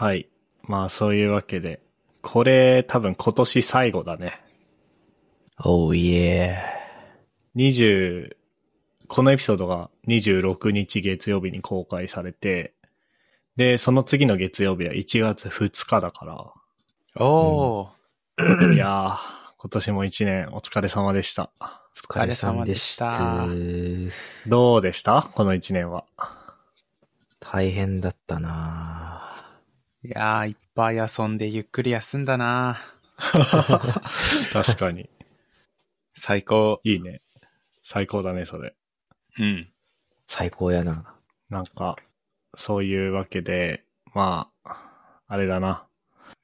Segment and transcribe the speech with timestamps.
[0.00, 0.28] はい。
[0.62, 1.80] まあそういうわけで、
[2.22, 4.40] これ多分今年最後だね。
[5.64, 6.54] Oh yeah.
[7.56, 8.36] 20、
[9.08, 12.74] このエピソードが26日月曜日に公開されて、
[13.56, 16.54] で、その次の月曜日は1月2日だか
[17.16, 19.18] おー、ら、いやー、
[19.56, 21.50] 今年も1年お疲れ様でした。
[21.60, 21.64] お
[22.12, 23.48] 疲れ様でした。
[24.46, 25.28] どうでした？
[25.34, 26.04] この1年は。
[27.40, 29.24] 大変だったな
[30.00, 32.78] いやー、いっぱい遊んでゆっくり休んだな
[34.52, 35.10] 確かに。
[36.14, 36.80] 最高。
[36.84, 37.20] いいね。
[37.82, 38.76] 最高だね、それ。
[39.40, 39.72] うん。
[40.28, 41.16] 最高やな。
[41.50, 41.96] なんか、
[42.56, 43.84] そういうわけで、
[44.14, 45.84] まあ、あれだな。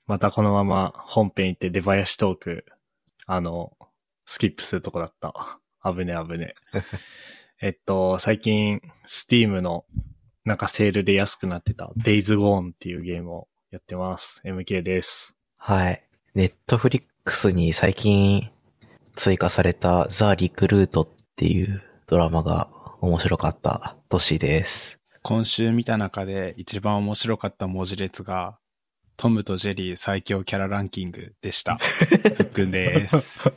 [0.07, 2.65] またこのまま本編行って出囃子トーク、
[3.27, 3.77] あの、
[4.27, 5.61] スキップするとこだった。
[5.85, 6.55] 危ね危ね。
[7.63, 9.87] えっと、最近、スティームの
[10.45, 14.43] なんかセールで安くなってた Days Gone っていうゲームをやってます。
[14.45, 15.35] MK です。
[15.57, 16.03] はい。
[16.35, 18.51] ネットフリックスに最近
[19.17, 22.69] 追加されたザ・リクルートっていうドラマが
[23.01, 24.99] 面白かった年です。
[25.23, 28.59] 今週見た中で一番面白かった文字列が、
[29.17, 31.77] トムとジェリー最強キャラランキングでした。
[31.79, 33.51] ふっくんです。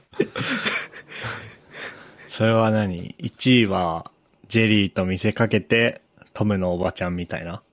[2.30, 4.10] それは何 ?1 位は、
[4.48, 6.02] ジェリーと見せかけて、
[6.38, 7.64] トムのおばちゃんみたいな。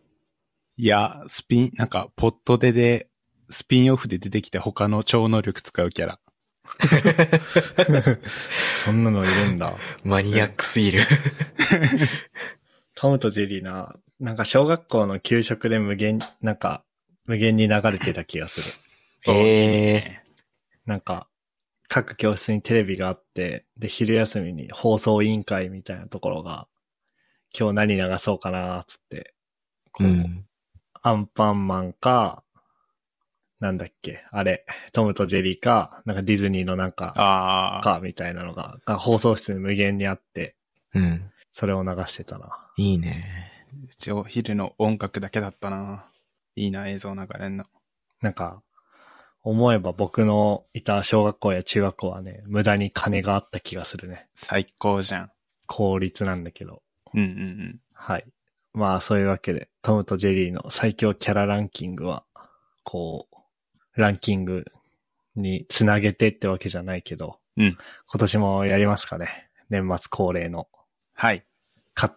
[0.78, 3.10] いや、スピン、なんか、ポットでで、
[3.50, 6.20] スピンオフで出てきて他の超能力使うキャラ。
[8.86, 9.76] そんなのいるんだ。
[10.02, 11.02] マニアックすぎる。
[12.96, 16.86] トムとジェリーな、なんか小学校の給食で無限、なんか、
[17.26, 18.66] 無限に流れてた気がする。
[19.26, 20.22] ええ
[20.86, 21.28] なんか、
[21.88, 26.66] 各教室にテレビがあって、で、昼休みに放送委員会みたいなところが、
[27.58, 29.34] 今日何流そうかな、つって、
[29.92, 30.46] こう、うん。
[31.02, 32.42] アンパンマンか、
[33.60, 37.82] なんだっけ、あれ、トムとジェリーか、なんかディズニーのなんか、ああ。
[37.82, 40.56] か、みたいなのが、が放送室に無限にあって、
[40.94, 41.30] うん。
[41.50, 42.70] それを流してたな。
[42.76, 43.24] いいね。
[43.88, 46.06] うちお昼の音楽だけだったな。
[46.56, 47.66] いいな、映像流れんの。
[48.20, 48.62] なんか、
[49.42, 54.26] 思えば僕のいた小学校や中学校はね、無駄に金があった気がするね。
[54.34, 55.30] 最高じゃん。
[55.66, 56.82] 公立なんだけど。
[57.14, 57.30] うんうんう
[57.64, 57.80] ん。
[57.94, 58.26] はい。
[58.72, 62.24] まあそういうわけで、トムとジェリーの最強キャラランキングは、
[62.82, 64.64] こう、ランキング
[65.36, 67.78] につなげてってわけじゃないけど、うん
[68.10, 69.48] 今年もやりますかね。
[69.70, 70.68] 年末恒例の
[71.14, 71.44] はい。
[71.94, 72.16] 買っ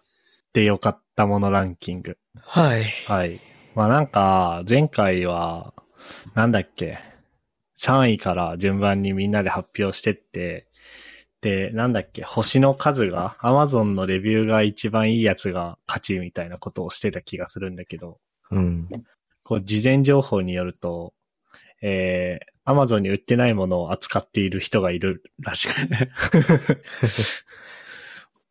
[0.52, 2.18] てよかったものランキング。
[2.40, 2.84] はい。
[3.06, 3.40] はい。
[3.74, 5.72] まあなんか、前回は、
[6.34, 6.98] なんだっけ、
[7.78, 10.66] 3位から順番にみんなで発表してって、
[11.40, 18.18] で、なんだっけ、星の数が、Amazon のレビューが一番いいやつが勝ちみたいなことをしてた気がするんだけど、
[18.50, 18.88] うん。
[19.44, 21.14] こう、事前情報によると、
[21.80, 25.74] えー、Amazon に売ってないものを扱っている人がいるらしく。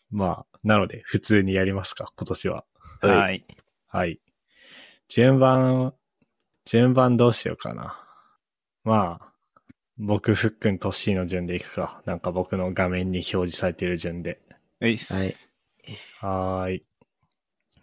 [0.10, 2.66] まあ、なので、普通にやりますか、今年は。
[3.02, 3.46] はいはい。
[3.88, 4.20] はい。
[5.10, 5.94] 順番、
[6.66, 8.00] 順番どうしようかな。
[8.84, 9.34] まあ、
[9.98, 12.02] 僕、ふっくん、とっしーの順でいくか。
[12.06, 14.40] なんか僕の画面に表示されてる順で。
[14.80, 15.14] ういっす。
[15.14, 15.36] はい。
[16.20, 16.86] はーい。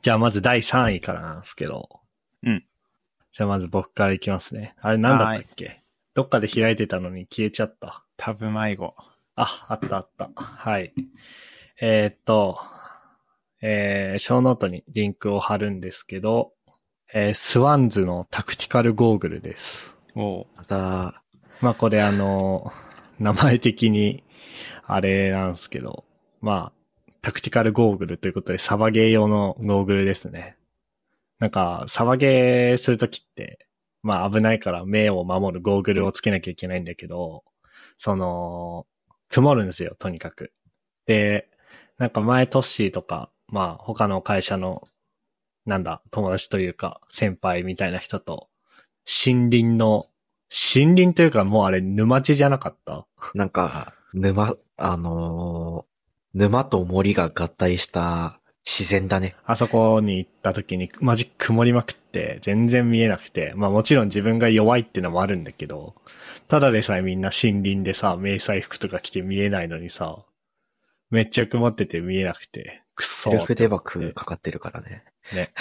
[0.02, 1.88] じゃあまず第3位からなんですけど。
[2.42, 2.64] うん。
[3.32, 4.74] じゃあまず僕からいきますね。
[4.80, 5.82] あれなんだったっけ？
[6.14, 8.04] どっかで開いてたのに消えちゃった。
[8.16, 8.94] タブ迷子。
[9.34, 10.30] あ、あったあった。
[10.34, 10.94] はい。
[11.80, 12.60] えーっと、
[13.60, 16.52] えー、ショーノートにリンクを貼るんですけど、
[17.12, 19.96] えー SWANS のタクティカルゴーグルです。
[20.14, 21.23] おうまた、
[21.64, 22.74] まあこれあの、
[23.18, 24.22] 名前的に
[24.86, 26.04] あれなんですけど、
[26.42, 30.58] まあ、タクティカルゴーグルということでサバゲー用のゴーグルですね。
[31.38, 33.66] なんか、サバゲーするときって、
[34.02, 37.44] まあ危ないから目を守るゴーグルをつけなきゃいけないんだけど、
[37.96, 38.86] その、
[39.30, 40.52] 曇るんですよ、とにかく。
[41.06, 41.48] で、
[41.96, 44.82] なんか前トッシーとか、まあ他の会社の、
[45.64, 48.50] なんだ、友達というか、先輩みたいな人と、
[49.06, 50.04] 森林の、
[50.74, 53.06] 森林というかもうあれ沼地じゃなかった？
[53.34, 55.94] なんか、沼、あのー
[56.36, 59.36] 沼と森が合体した自然だね。
[59.44, 65.94] あそこに行った時にマジ曇りまくって全然見えなくて、まあもちろん自分が弱いってのもあるんだけど、
[66.48, 70.24] ただでさえみんな森林でさ、迷彩服とか着て見えないのにさ、
[71.10, 75.04] めっちゃ曇ってて見えなくて、くっそセルフデバフかかってるからね。
[75.32, 75.52] ね。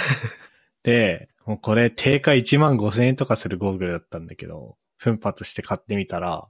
[0.81, 6.47] で、もうこれ定価1万5千円とかするゴーグルだったんだけど、奮発して買ってみたら、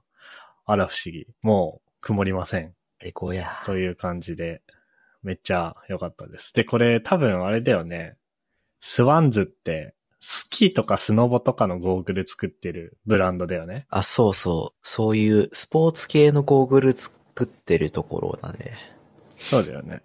[0.64, 1.26] あら不思議。
[1.42, 2.72] もう曇りません。
[3.00, 3.50] 最高や。
[3.64, 4.62] という感じで、
[5.24, 6.54] めっちゃ良かったです。
[6.54, 8.16] で、これ多分あれだよね。
[8.80, 13.86] SWANS って、スキーとかスノボとかのゴーグル作ってるブランドだよね。
[13.90, 14.78] あ、そうそう。
[14.82, 18.78] そういうスポーツ系のゴーグル作ってるところだね。
[19.40, 20.00] そうだよね。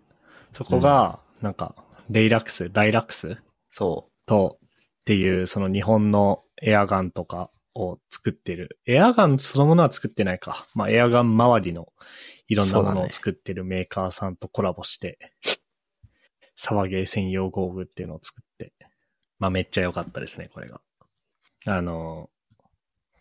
[0.54, 1.76] そこが、なんか、
[2.10, 3.38] レイラックス、ライラックス？
[3.70, 7.50] そと、っていう、その日本のエアガンとか
[7.80, 8.80] を作ってる。
[8.86, 10.68] エアガンそのものは作ってないか。
[10.74, 11.88] まあ、エアガン周りの
[12.48, 15.18] いろんなものを作ってるメーカーさんとコラボして、
[16.56, 18.74] サバゲー専用ゴーグルっていうのを作って、
[19.40, 20.82] まあ、めっちゃ良かったですね、これが。
[21.66, 22.30] あの、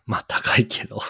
[0.05, 1.01] まあ、高いけど、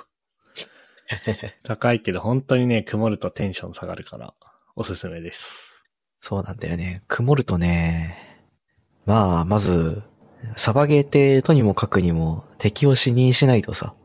[1.63, 4.35] 高いけど、本当にね、曇るとテンション下がるから、
[4.75, 5.85] おすすめです。
[6.19, 7.03] そうなんだよね。
[7.07, 8.17] 曇るとね、
[9.05, 10.03] まあ、まず、
[10.55, 13.95] サバゲーってとにもかくにも敵を死認しないとさ、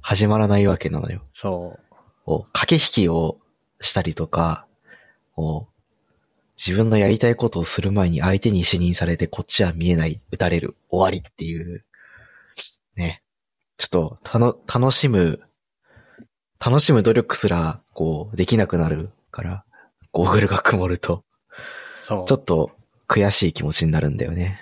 [0.00, 1.22] 始まらないわけなのよ。
[1.32, 1.94] そう。
[2.24, 3.38] こう駆け引きを
[3.80, 4.66] したりとか、
[5.34, 5.74] こう
[6.56, 11.84] 自分のやりたいことをする前に相手に死認されてこっちは見えない、撃たれる、終わりっていう、
[12.96, 13.22] ね。
[13.76, 15.40] ちょっと、たの、楽しむ、
[16.64, 19.64] 楽しむ努力すら、こう、できなくなるから、
[20.12, 21.24] ゴーグルが曇ると、
[21.96, 22.24] そう。
[22.26, 22.70] ちょっと
[23.08, 24.60] 悔しい気持ちになるんだよね。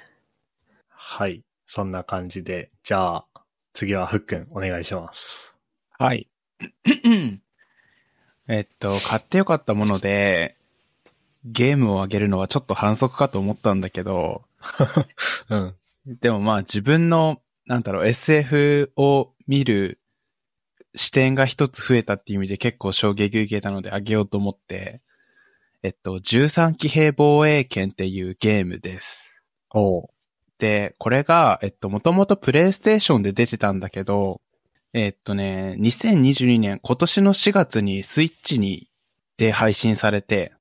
[0.89, 1.45] はい。
[1.67, 3.27] そんな感じで、じゃあ、
[3.73, 5.57] 次はふっくん、お願いします。
[5.99, 6.29] はい。
[8.49, 10.57] えっと、買ってよかったもので、
[11.45, 14.43] ゲームをあげるのはちょっと反則かと思ったんだけど、
[15.49, 15.75] うん。
[16.07, 20.01] でもまあ自分の、なんだろう、SF を見る
[20.95, 25.01] 視点が一つ増えたっていう意味で結構衝撃受けたのであげようと思って、
[25.83, 29.35] えっと、13騎兵防衛権っていうゲームです。
[29.71, 30.12] おう。
[30.63, 34.41] で、これが、えっと、もともとプレイステーションで出てたんだけど、
[34.93, 38.89] えっとね、2022年、今年の4月にスイッチに、
[39.37, 40.53] で配信されて、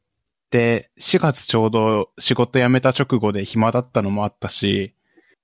[0.49, 4.95] で、4月ちょうど仕事辞めた直後で暇だったのもあったし、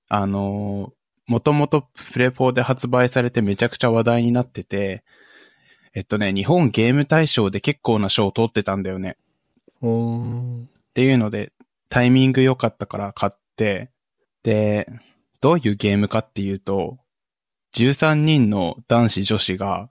[0.08, 0.92] あの
[1.28, 5.04] もともとプレフォーで発売されてめちゃくちゃ話題になってて、
[5.94, 9.18] えっとね、日本ゲーム大賞で結構な賞を取ってたんだよね。
[10.64, 11.52] っていうので、
[11.88, 13.92] タイミング良かったから買って、
[14.42, 14.88] で、
[15.40, 16.98] どういうゲームかっていうと、
[17.74, 19.90] 13人の男子女子が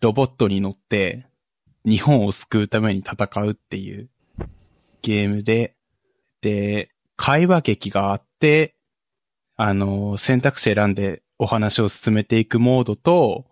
[0.00, 1.26] ロボットに乗って
[1.84, 4.08] 日本を救うために戦うっていう
[5.02, 5.76] ゲームで、
[6.40, 8.74] で、会話劇があって、
[9.56, 13.46] あの、選択肢選んでお話を進めていくモードと、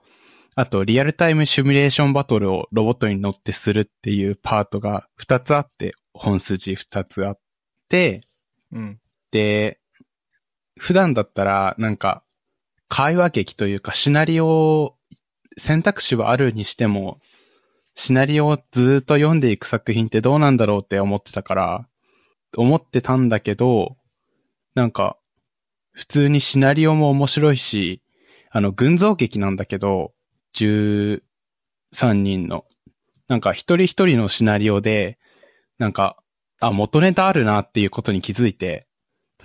[0.55, 7.41] あと、リアルタイムシミュレーションバトルをロボットに乗ってするっていうパートが2つあって、本筋2つあっ
[7.89, 8.23] て、
[8.73, 9.01] うん。
[9.31, 9.79] で、
[10.79, 12.23] 普段だったら、なんか、
[12.89, 14.97] 会話劇というか、シナリオ、
[15.59, 17.21] 選択肢はあるにしても、
[17.95, 21.89] シナリオをずっと読んでいく作品ってどうなんだろうって思ってたから、
[22.57, 23.97] 思ってたんだけど、
[24.75, 25.17] なんか、
[25.93, 28.03] 普通にシナリオも面白いし、
[28.51, 30.13] あの、群像劇なんだけど、
[30.55, 31.21] 13
[32.13, 32.67] 人の。
[33.29, 35.19] なんか一人一人のシナリオで、
[35.79, 36.23] なんか、
[36.61, 38.87] あ、元ネタあるなっていうことに気づいて、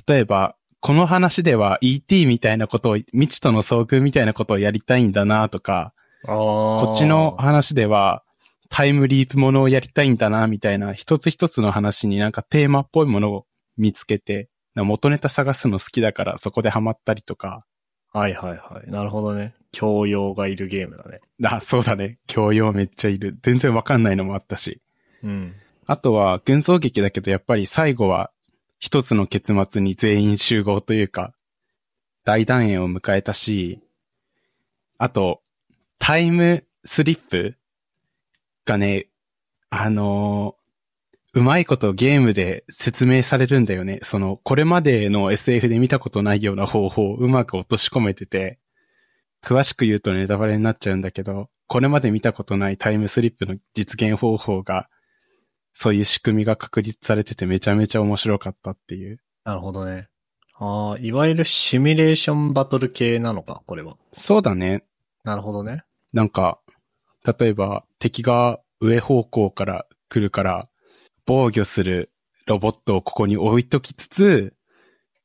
[0.05, 5.93] 例えば、この話では ET みたいなことを、未知との遭遇みたいなことをやりたいんだなとか。
[6.23, 8.23] こっちの話では
[8.69, 13.45] タイムリープものをやりたいんだなみたいな、一つ一つの話になんかテーマっぽいものを
[13.77, 17.65] 見つけて、元ネタ探すの好きだからそこでハマったりとか、
[18.13, 18.89] はいはいはい。
[18.89, 19.53] なるほどね。
[19.71, 21.19] 教養がいるゲームだね。
[21.43, 22.17] あ、そうだね。
[22.25, 23.37] 教養めっちゃいる。
[23.43, 24.81] 全然わかんないのもあったし。
[25.23, 25.55] うん。
[25.85, 28.31] あとは、群像劇だけど、やっぱり最後は、
[28.79, 31.33] 一つの結末に全員集合というか、
[32.23, 33.81] 大団円を迎えたし、
[34.97, 35.41] あと、
[35.99, 37.55] タイムスリップ
[38.65, 39.07] がね、
[39.69, 40.67] あのー
[41.33, 43.99] うまいことゲームで説明されるんだよね。
[44.01, 48.57] その、これまでの SF で見たことないような方法をうまく落とし込めてて、
[49.43, 54.89] 詳しく言うとネタバレになっちゃうんだけど、これまで見たことないタイムスリップの実現方法が
[55.79, 59.19] そういう仕組みが確立されててめちゃめちゃ面白かったっていう。
[59.43, 60.09] なるほどね。
[60.55, 63.95] ああ、いわゆるシミュレーションバトル系なのか、これは。
[64.11, 64.85] そうだね。
[65.23, 65.83] なるほどね。
[66.13, 66.59] なんか、
[67.23, 70.67] 例えば敵が上方向から来るから
[71.27, 72.11] 防御する
[72.47, 74.55] ロボットをここに置いときつつ、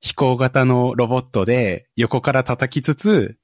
[0.00, 3.38] 飛行型のロボットで横から叩きつつ、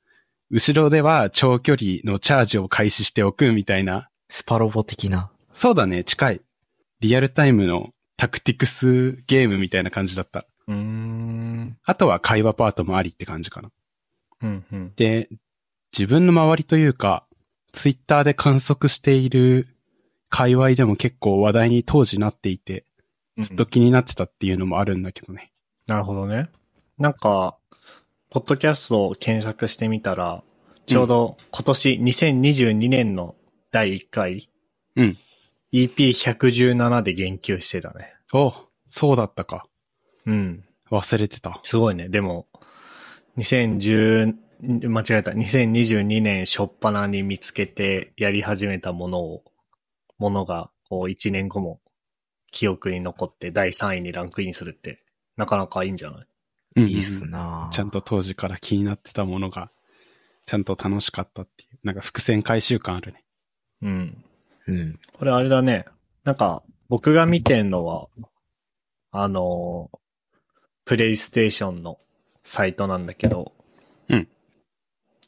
[0.50, 4.10] 後ろでは長距離のチャージを開始しておくみたいな。
[4.28, 5.30] スパロボ的な。
[5.54, 6.42] そうだね、近い。
[7.00, 10.47] リアルタイムのタクティクスゲームみたいな感じだった。
[10.67, 11.78] うーん。
[11.85, 13.71] あとは会話パートもありって感じかな。
[14.43, 14.93] うん、うん。
[14.97, 15.28] で、
[15.97, 17.26] 自分の周りというか、
[17.73, 19.69] ツイッターで観測している
[20.28, 22.85] 界隈でも結構話題に当時なっていて、
[23.38, 25.52] ずっと気になってたっていうのもあるんだけどね。
[25.87, 26.49] なるほどね。
[26.99, 27.57] なんか、
[28.31, 30.43] ポッドキャストを検索してみたら、
[30.87, 33.37] ちょうど今年2022年の
[33.71, 34.50] 第1回、
[34.97, 35.19] うん。
[35.72, 38.14] EP117 で言及してたね。
[38.32, 38.52] お、
[38.88, 39.66] そうだったか。
[40.26, 40.64] うん。
[40.90, 41.60] 忘れてた。
[41.64, 42.08] すごいね。
[42.08, 42.48] でも、
[43.37, 44.34] 2010、
[44.88, 45.30] 間違えた。
[45.32, 49.44] 2022年初っ端に見つけてやり始めたものを、
[50.18, 51.80] ものが、こう1年後も
[52.50, 55.04] 記憶に残って第3位にランクインするって、
[55.37, 56.26] なかなかいいんじゃない？
[56.76, 59.70] うんいいっすなちゃんと当時から気になってたものが、
[60.46, 61.78] ちゃんと楽しかったっていう。
[61.84, 63.25] なんか伏線回収感あるね。
[63.82, 64.25] うん。
[64.68, 65.00] うん。
[65.14, 65.87] これあれだね。
[66.25, 68.08] なんか、僕が見てんのは、
[69.10, 69.90] あの、
[70.84, 71.98] プレイステーションの
[72.42, 73.52] サイトなんだけど、
[74.08, 74.28] うん。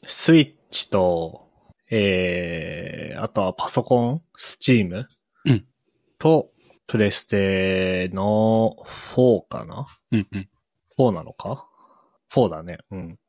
[0.03, 1.49] スイッチと、
[1.89, 5.07] えー、あとはパソコン、スチーム
[5.45, 5.65] うん
[6.17, 6.51] と、
[6.87, 8.75] プレステの
[9.15, 9.87] 4かな？
[10.11, 10.49] うんうん。
[10.99, 11.67] ?4 なのか
[12.31, 12.77] ?4 だね。
[12.91, 13.19] うん。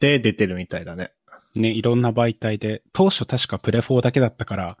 [0.00, 1.12] で、出てるみたいだね。
[1.54, 4.78] ね、いろんな媒体で、当初確かプレ4だけだったから、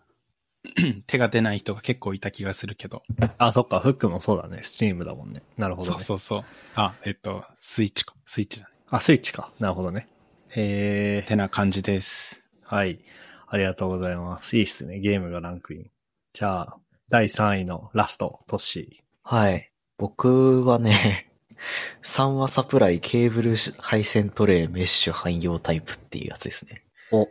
[1.06, 3.02] 手が出ない人が結構いた気がするけど。
[3.38, 4.62] あ、そっか、フックもそうだね。
[4.62, 5.42] スチームだもんね。
[5.56, 5.98] なるほどね。
[5.98, 6.50] そうそうそう。
[6.74, 8.14] あ、えっと、スイッチか。
[8.26, 8.72] スイッチだね。
[8.88, 9.52] あ、スイッチか。
[9.58, 10.08] なるほどね。
[10.50, 12.42] へてな感じです。
[12.62, 13.00] はい。
[13.48, 14.56] ありがとうございます。
[14.56, 14.98] いいっすね。
[14.98, 15.90] ゲームがランクイン。
[16.32, 16.76] じゃあ、
[17.08, 19.70] 第3位のラスト、トッシはい。
[19.98, 21.30] 僕はね、
[22.02, 26.82] 3話サプライケーブル配線トレイメッシュ汎用タイプっていうやつですね。
[27.10, 27.16] ー。
[27.16, 27.30] お、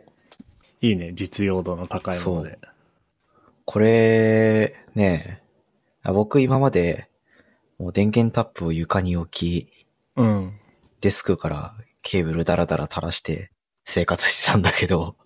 [0.80, 1.12] いいね。
[1.14, 2.58] 実用度の高いもので。
[3.64, 5.42] これ、ね、
[6.02, 7.08] あ僕今まで、
[7.78, 10.58] もう電源タップを床に置き、うん。
[11.00, 13.50] デスクからケーブルダラダラ垂らして
[13.84, 15.16] 生活してたんだけど、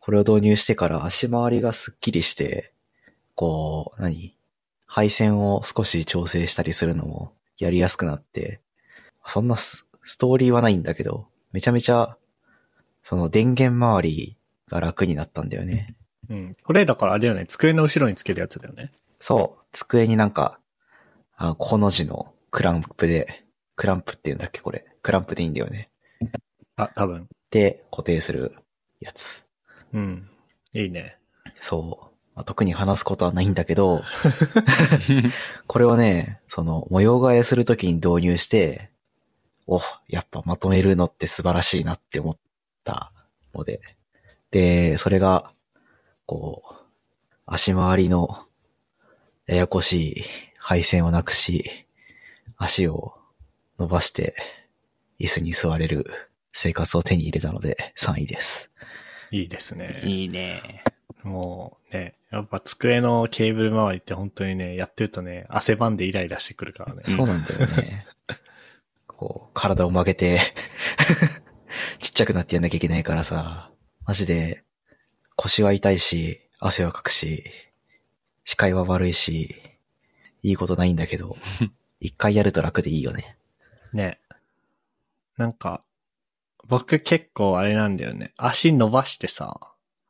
[0.00, 2.72] これを導入してから足回りがスッキリして、
[3.34, 4.36] こう、何？
[4.86, 8.60] 配線を少し調整したりするのもやりやすくなって、
[9.26, 12.16] そんなスストーリーはないんだけど、めちゃめちゃ、
[13.02, 14.36] その電源周り
[14.68, 15.94] が楽になったんだよね。
[16.32, 16.52] うん。
[16.64, 17.44] これだからあれだよね。
[17.46, 18.90] 机の後ろにつけるやつだよね。
[19.20, 20.58] そう、机になんか、
[21.36, 23.44] あ、この字のクランプで、
[23.76, 24.86] クランプって言うんだっけこれ。
[25.02, 25.90] クランプでいいんだよね。
[26.76, 27.28] あ、多分。
[27.50, 28.56] で、固定する
[29.00, 29.44] やつ。
[29.92, 30.28] うん。
[30.72, 31.18] いいね。
[31.60, 32.16] そう。
[32.34, 34.02] まあ、特に話すことはないんだけど、
[35.66, 38.90] これをね、その模様替えするときに導入して、
[39.66, 42.38] お、やっぱまとめるのって素晴らしいなって思っ
[42.84, 43.12] た
[43.54, 43.80] ので。
[44.50, 45.52] で、それが、
[46.26, 46.74] こう、
[47.46, 48.46] 足回りの
[49.46, 50.24] ややこしい
[50.58, 51.86] 配線をなくし、
[52.56, 53.14] 足を
[53.78, 54.34] 伸ばして
[55.18, 56.06] 椅子に座れる
[56.52, 58.70] 生活を手に入れたので3位です。
[59.30, 60.02] いいですね。
[60.04, 60.84] いいね。
[61.22, 67.02] もうね、やっぱ机のケーブル周りって本当にね、やってるとね、汗ばんでイライラしてくるからね。
[67.04, 68.06] そうなんだよね。
[69.06, 70.40] こう、体を曲げて、
[71.98, 73.70] ちっちゃくなってやんなきゃいけないからさ、
[74.04, 74.64] マジで、
[75.42, 77.42] 腰は痛いし、汗はかくし、
[78.44, 79.56] 視界は悪いし、
[80.44, 81.36] いいことないんだけど、
[81.98, 83.36] 一回やると楽でいいよね。
[83.92, 84.20] ね。
[85.36, 85.82] なんか、
[86.68, 88.32] 僕結構あれなんだよね。
[88.36, 89.58] 足伸ばしてさ、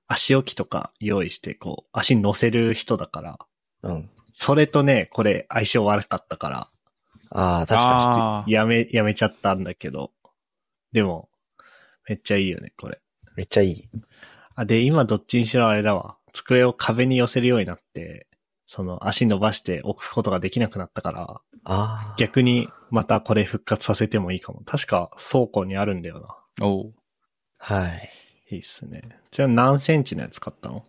[0.07, 3.39] 足置きとか用意して、こう、足乗せる人だから、
[3.85, 4.11] うん。
[4.35, 6.71] それとね、これ相性悪かったから、
[7.31, 10.13] ああ、確かあーやめ、やめちゃったんだけど。
[10.93, 11.31] でも、
[12.07, 13.01] めっちゃいいよね、これ。
[13.29, 13.33] に。
[13.37, 13.89] めっちゃいい。
[14.55, 16.17] あ、で、今どっちにしろあれだわ。
[16.33, 18.27] 机を壁に寄せるようになって、
[18.67, 22.15] その足伸ばして置くことができなくなったから、ああ。
[22.19, 24.63] 逆にまたこれ復活させてもいいかも。
[24.65, 26.21] 確か倉庫にあるんだよ
[26.59, 26.67] な。
[26.67, 26.93] おう。
[27.59, 28.11] はい。
[28.55, 29.03] いいっすね。
[29.31, 30.85] じゃあ何センチのやつ買ったの？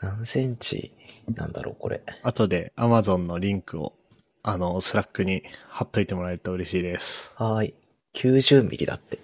[0.00, 0.92] 何センチ？
[1.34, 2.02] なんだろう、これ。
[2.22, 3.94] 後で Amazon のリンクを、
[4.42, 7.32] あの、 Slack に貼っといてもらえると嬉しいです。
[7.36, 7.74] はーい。
[8.14, 9.18] 90ミリだって。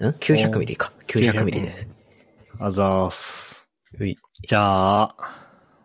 [0.00, 0.92] ん ?900 ミリか。
[1.06, 1.86] 900ミリで。
[2.64, 3.68] あざーす。
[3.98, 4.16] うい。
[4.46, 5.16] じゃあ、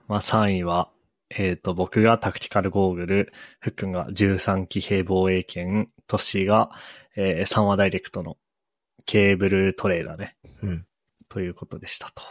[0.07, 0.91] まあ3位は、
[1.31, 6.69] えっ、と、僕がタクティカルゴーグル、ふっくんが13機兵防衛圏、トッシーが、
[7.15, 8.37] えー、サンワダイレクトの
[9.07, 10.35] ケーブルトレーだね。
[10.61, 10.85] うん。
[11.29, 12.21] ということでしたと。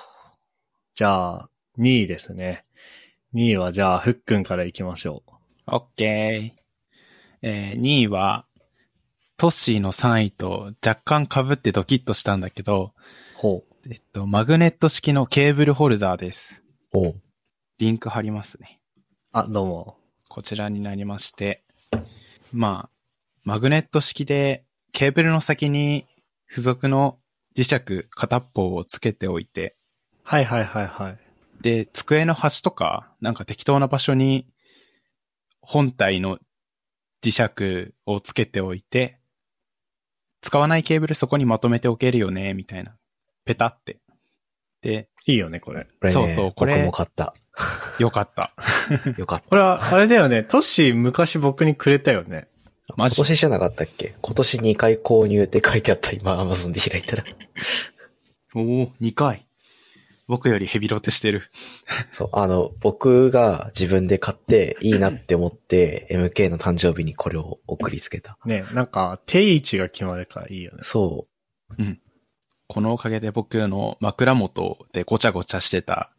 [0.95, 1.51] じゃあ、
[1.81, 2.65] 2位ですね。
[3.35, 5.31] 2位はじゃあ、ふっくんから行きましょう。
[5.75, 6.63] オッケー。
[7.43, 8.47] えー、2位は、
[9.39, 12.93] トッシーの3位と若干被ってドキッとしたんだけど、
[13.35, 13.76] ほう。
[13.89, 16.61] えっと、マグネット式のケーブルホルダーです。
[16.93, 17.21] おう。
[17.79, 18.81] リンク貼りますね。
[19.31, 19.97] あ、どうも。
[20.29, 21.63] こちらになりまして、
[22.51, 22.91] まあ、
[23.45, 26.05] マグネット式でケーブルの先に
[26.49, 27.21] 付属の
[27.57, 29.77] 磁石片っぽをつけておいて、
[30.25, 31.19] はいはいはいはい。
[31.61, 34.49] で、机の端とか、なんか適当な場所に
[35.61, 36.41] 本体の
[37.23, 39.21] 磁石をつけておいて、
[40.41, 42.97] 使わないケーブルそこにまとめておけるよね、みたいな。
[43.47, 43.99] ペタって。
[44.83, 45.85] で、いいよね、これ。
[45.85, 47.35] これね、そうそうこれ僕も買った。
[47.99, 48.53] よかった。
[49.17, 49.49] よかった。
[49.49, 50.43] これは、あれだよね。
[50.45, 52.49] トッシー昔僕にくれたよね。
[52.97, 54.15] マジ今年じゃなかったっけ？
[54.21, 57.25] 今年2回購入って書いてあった今 Amazon で開いたら。
[58.55, 59.47] おお2回。
[60.29, 61.51] 僕よりヘビロテしてる。
[62.11, 68.37] そう、あの、僕が自分で買っていいなって思って、MK の誕生日にこれを送りつけた。
[68.45, 70.79] ね、なんか、定位置が決まるからいいよね。
[70.83, 71.29] そ
[72.69, 76.11] このおかげで僕の枕元でごちゃごちゃしてた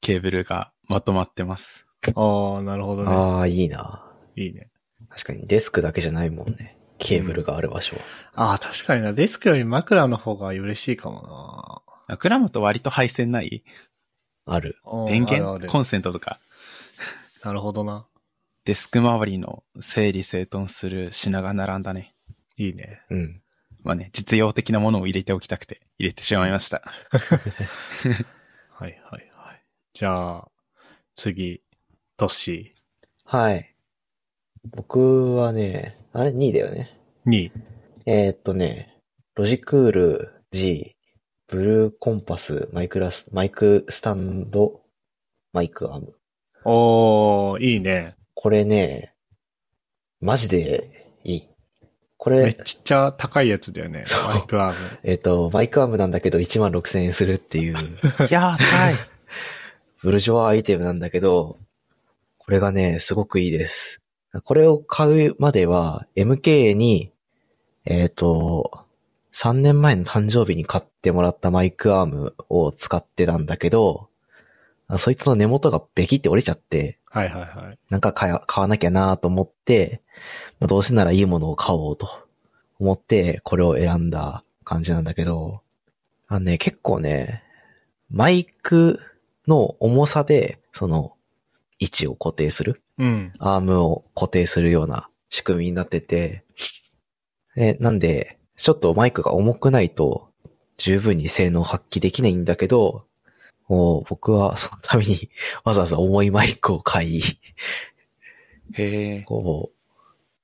[0.00, 1.86] ケーブルがまとまってます。
[2.14, 2.96] ああ、なるほう。
[2.96, 3.10] どね。
[3.10, 4.04] ああ、いいな。
[4.36, 4.68] いいね。
[5.08, 6.76] 確かにデスクだけじゃないもんね。
[6.98, 8.02] ケーブルがある場所は。
[8.34, 9.12] ああ、確かにな。
[9.12, 13.64] デスクより枕の方が嬉しいかも枕元割と配線ない？
[14.46, 14.76] ある。
[14.84, 15.04] な。
[15.06, 16.40] 電あるある源コンセントとか？
[17.42, 18.06] なるほどな。
[18.64, 22.14] デスク周りの整理整頓する品が並んだね。
[22.56, 23.00] いいね。
[23.10, 23.42] うん。
[23.82, 26.82] まあね、実用的なものを入れておきたくて入れてしまいました。
[28.70, 29.62] はいはいはい。
[29.94, 30.48] じゃあ、
[31.14, 31.62] 次、
[32.16, 32.74] トッシ
[33.24, 33.74] はい。
[34.70, 36.96] 僕はね、あれ？2位だよね。
[37.26, 37.52] ーに、
[38.06, 38.98] えーっとね、
[39.34, 40.96] ロジクール G、
[41.46, 44.82] ブルーコンパス、マイクラス、マイクスタンド、
[45.52, 46.14] マイクアーム。
[46.64, 48.16] おー、いいね。
[48.34, 49.14] これね、
[50.20, 51.48] マジでいい。
[52.20, 54.02] これ、めっちゃ高いやつだよね。
[54.04, 54.98] そうマイクアーム。
[55.04, 57.78] えーっと、マイクアームなんだけど1万6000円するっていう、い
[58.30, 58.94] やー、高い。
[60.04, 61.56] ブルジョワアイテムなんだけど、
[62.36, 64.02] これがね、すごくいいです。
[64.44, 67.10] これを買うまでは、MK に、
[67.86, 68.84] えっ、と、
[69.32, 74.10] 3年前の誕生日に買ってもらったマイクアームを使ってたんだけど、
[74.88, 77.78] あそいつの根元がベキって折れちゃって、はいはいはい。
[77.90, 80.00] なんか買わなきゃなと思って、
[80.60, 82.08] まあどうせならいいものを買おうと
[82.78, 85.60] 思って、これを選んだ感じなんだけど、
[86.28, 87.42] あのね、結構ね、
[88.10, 89.00] マイク
[89.48, 91.14] の重さで、その、
[91.80, 93.32] 位置を固定する、うん。
[93.38, 96.44] アームを固定するような仕組みになってて、
[97.56, 100.28] でなんで、ちょっとマイクが重くないと、
[100.76, 103.06] 十分に性能を発揮できないんだけど、
[103.70, 105.30] もう僕はそのために
[105.62, 107.22] わざわざ重いマイクを買い、
[108.72, 109.22] へえ。
[109.22, 109.76] こう、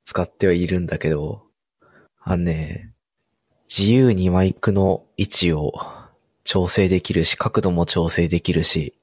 [0.04, 1.42] 使ってはいるんだけど、
[2.20, 2.92] あのね、
[3.68, 5.72] 自由にマイクの位置を
[6.44, 8.94] 調整できるし、角度も調整できるし、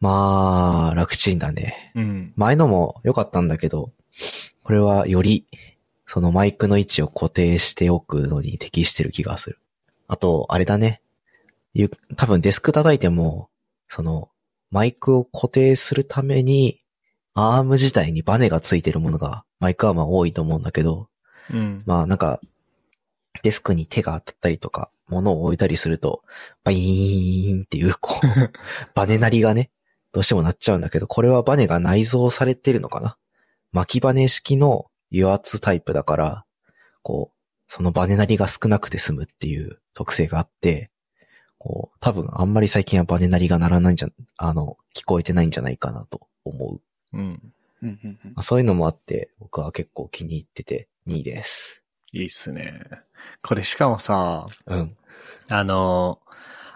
[0.00, 1.92] まあ、楽ちんだね。
[1.94, 2.32] うん。
[2.36, 3.90] 前のも良かったんだけど、
[4.64, 5.46] これはより、
[6.04, 9.58] そのマイクの位置を固定しておくのに適してる気がする。
[10.08, 11.00] あと、あれだね。
[11.78, 13.50] ゆ多分デスク叩いても、
[13.88, 14.30] その、
[14.70, 16.82] マイクを固定するために、
[17.34, 21.08] アーム自体にバネがついてるものが、マイクアームは多いと思うんだけど、
[21.52, 21.84] うん。
[21.86, 22.40] まあなんか、
[23.44, 26.24] デスクに手が当たったりとか、物を置いたりすると、
[26.64, 28.52] バイーンっていう、こう、
[28.96, 29.70] バネなりがね、
[30.12, 33.16] どうしてもなっちゃうんだけど、これはバネが内蔵されてるのかな
[33.70, 36.44] 巻きバネ式の油圧タイプだから、
[37.02, 40.90] こう、そのバネなりが少なくて済むっていう特性があって、
[41.58, 46.80] こう、多分あんまり最近はバネなりがならないんじゃ、あの、聞こえてないんじゃないかなと思
[47.12, 47.16] う。
[47.16, 47.52] うん。
[47.80, 51.82] うんうんうんまあ、そういうのもあって、僕は結構気に入ってて2位です。
[52.12, 52.82] いいっすね。
[53.42, 54.96] これしかもさ、うん。
[55.48, 56.20] あの、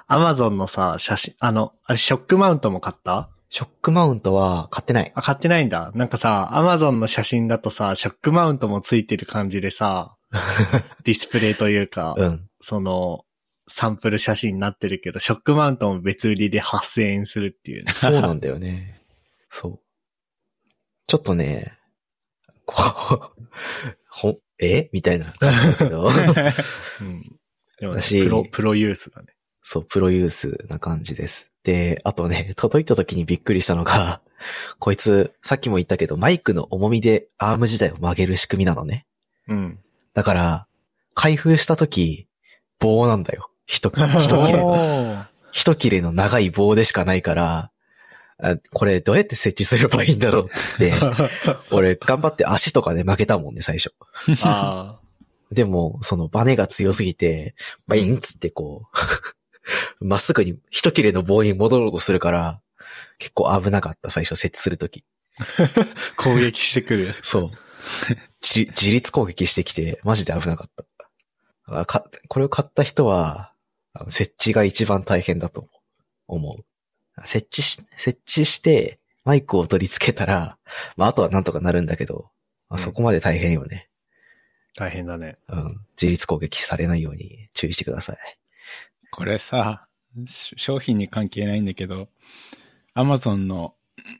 [0.07, 3.31] アマゾンのさ、写真、あの、あれショックマウントも買った？
[3.49, 5.13] ショックマウントは買ってない。
[5.15, 5.91] あ、買ってないんだ。
[5.95, 10.15] なんかさ、アマゾンの写真だとさ、ショックマウントもついてる感じでさ、
[11.05, 12.49] ディスプレイというか、うん。
[12.61, 13.25] その、
[13.67, 17.93] サンプル写真になってるけど、ショックマウントも別売りで8000円するっていうね。
[17.93, 19.01] そうなんだよね。
[19.51, 19.81] そう。
[21.07, 21.79] ちょっとね、
[22.67, 23.49] こう、
[24.09, 24.89] ほ、え？
[24.93, 26.09] みたいな感じだけど、
[27.01, 27.23] うん。
[27.79, 29.29] でも、ね、私プロ、プロユースだね。
[29.63, 31.51] そう、プロユースな感じです。
[31.65, 34.21] で、あとね、届いた時にびっくりしたのが、
[34.79, 39.07] こいつ、さっきも言ったけど、マイクの重みでアーム自体を曲げる仕組みなのね。
[39.49, 39.79] うん。
[40.15, 40.67] だから、
[41.15, 42.29] 開封した時、
[42.81, 43.51] 棒なんだよ。
[43.73, 45.27] 一、一切れの。
[45.51, 47.71] 一切れの長い棒でしかないから、
[48.39, 50.93] あこれどうやって設置すればいいんだろうって、
[51.71, 53.95] 俺頑張って足とかで負けたもんね、最初。
[54.43, 54.99] あ
[55.51, 57.55] でも、そのバネが強すぎて、
[57.87, 58.89] バインっつってこ
[60.01, 62.61] う、 まっすぐに一切れの棒に戻ろうとするから、
[63.19, 65.05] 結構危なかった、最初設置するとき。
[65.39, 65.47] あ、
[66.17, 67.15] 攻撃してくる。
[67.23, 67.51] そう。
[68.43, 70.85] 自自立攻撃してきて、マジで危なかった。
[71.81, 73.52] あかこれを買った人は、
[74.09, 75.69] 設置が一番大変だと
[76.27, 76.65] 思う。
[77.27, 80.59] 設置し、設置して、マイクを取り付けたら、
[80.97, 82.31] まあ、あとはなんとかなるんだけど、
[82.69, 83.89] まあ、うんそこまで大変よね。
[84.77, 85.37] 大変だね。
[85.49, 85.81] うん。
[86.01, 88.17] 自立攻撃されないように注意してください。
[89.11, 89.87] これさ、
[90.27, 92.09] し商品に関係ないんだけど、
[92.95, 93.75] アマゾンの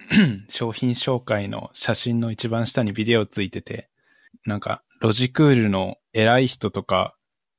[0.49, 3.89] 商品紹介の写真の一番下にビデオついてて、
[4.45, 7.17] なんか、ロジクールの偉い人とか、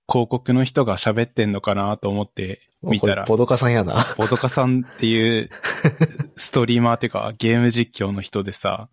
[0.07, 4.05] 広告の人が喋ってんのかなと思って見たらボドカさんやな。
[4.17, 5.49] ボドカさんっていう
[6.35, 8.89] ストリーマーっていうかゲーム実況の人でさ、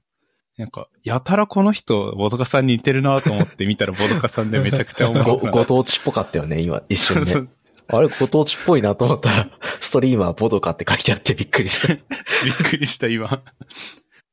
[0.60, 7.48] なんか、やたらこの人、ボドカさんに似てるなと思って見たらボドカさんでめちゃくちゃ面ご、白くなご当地っぽかったよね、今、一瞬ね。
[7.88, 9.48] あれ、ご当地っぽいなと思ったら、
[9.80, 11.94] ストリーマーボドカって書いてあってびっくりした。
[12.44, 13.42] びっくりした今。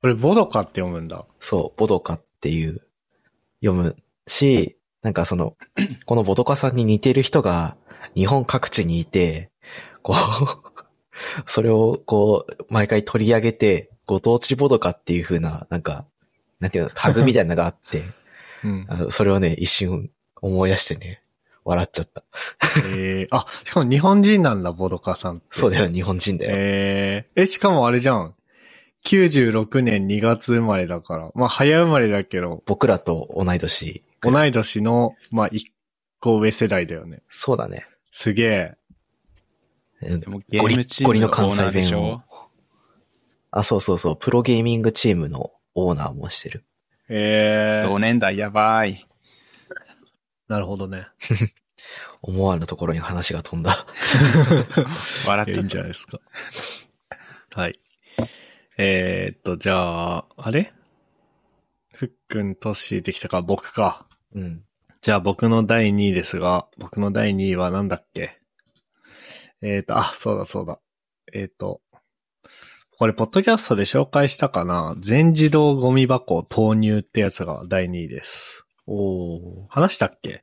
[0.02, 1.26] これ、ボドカって読むんだ。
[1.40, 2.82] そう、ボドカっていう、
[3.62, 3.96] 読む
[4.28, 4.77] し、
[5.08, 5.56] なんかその、
[6.06, 7.78] このボドカさんに似てる人が
[8.14, 9.52] 日本各地にいて、
[10.02, 10.16] こう、
[11.48, 16.06] それをこう、毎回取り上げて、ご当地ボドカっていう風な、なんか、
[16.60, 18.04] なんていうの、タグみたいなのがあって、
[18.66, 18.86] うん。
[18.90, 20.10] あそれをね、一瞬
[20.42, 21.22] 思い出してね、
[21.64, 22.26] 笑っちゃった。
[22.94, 25.46] えー、あ、しかも日本人なんだ、ボドカさんって。
[25.52, 26.52] そうだよ、日本人だよ。
[26.54, 28.36] えー、え、しかもあれじゃん。
[29.06, 31.32] 96年2月生まれだから。
[31.34, 34.04] まあ、早生まれだけど、僕らと同い年。
[34.22, 35.72] 同い年の、まあ、一
[36.20, 37.22] 個上世代だよね。
[37.30, 37.88] そうだね。
[38.12, 38.78] すげえ。
[40.02, 42.22] うんでもゲームチームのオーナーでしょ？
[43.52, 46.66] あ、そうそうそう、プロゲーミングチームのオーナーもしてる。
[47.10, 49.08] えー、同年代やばい。
[50.48, 51.08] なるほどね。
[52.22, 53.86] 思わぬところに話が飛んだ。
[55.26, 55.70] 笑っちゃった。
[55.70, 56.20] じゃないですか。
[57.52, 57.80] はい。
[58.78, 60.74] えー、っと、じゃあ、あれ？
[61.94, 64.07] ふっくん、とっしーできたか、僕か。
[64.38, 64.64] うん。
[65.02, 68.40] じゃあ僕の第2位ですが、僕の第2位はなんだっけ？
[69.62, 70.80] えっ、と、あ、そうだそうだ。
[71.34, 71.82] えっ、と、
[72.98, 74.96] これ、ポッドキャストで紹介したかな？
[75.00, 78.66] 全自動ゴミ箱投入ってやつが第2位です。
[78.86, 79.66] おー。
[79.70, 80.42] 話したっけ？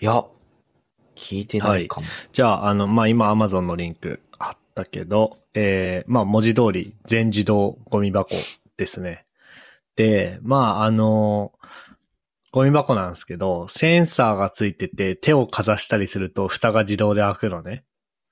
[0.00, 0.24] いや、
[1.14, 2.06] 聞いてないかも。
[2.32, 8.34] じゃあ、あの、まあ、今 Amazon のリンクあったけど、えー、まあ、文字通り全自動ゴミ箱
[8.76, 9.24] ですね。
[9.96, 11.52] で、まあ、あの、
[12.56, 17.84] ゴミ箱なんですけど、センサーがついてて手をかざしたりすると蓋が自動で開くのね。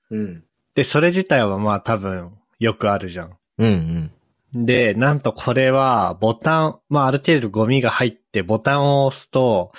[0.09, 0.43] うん。
[0.73, 3.37] で、それ自体はまあ多分よくあるじゃん。
[3.59, 4.11] うん
[4.53, 4.65] うん。
[4.65, 9.73] で、なんとこれはボタン、まあある程度ゴミが入ってボタンを押すと、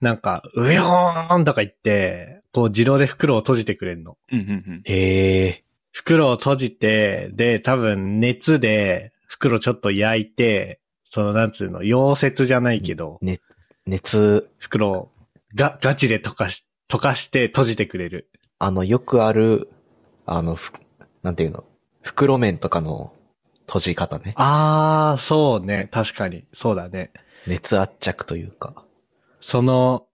[0.00, 4.18] なんか、うよーんとか言って、こう自動で袋を閉じてくれるの。
[4.32, 4.82] うんうんうん。
[4.84, 5.64] へえ。
[5.92, 13.38] 袋を閉じて、で、多分熱で袋ちょっと焼いて、そのなんつうの、溶接じゃないけど、ね、
[13.86, 15.12] 熱、袋を
[15.54, 18.30] ガ、ガチで溶かし、溶かして閉じてくれる。
[18.58, 19.70] あの、よくある、
[20.24, 20.72] あの、ふ
[21.22, 21.64] なんていうの、
[22.02, 23.12] 袋麺とかの
[23.66, 24.34] 閉じ方ね。
[24.36, 25.88] あー、そうね。
[25.90, 26.44] 確かに。
[26.52, 27.12] そうだね。
[27.46, 28.84] 熱圧着というか。
[29.40, 30.06] その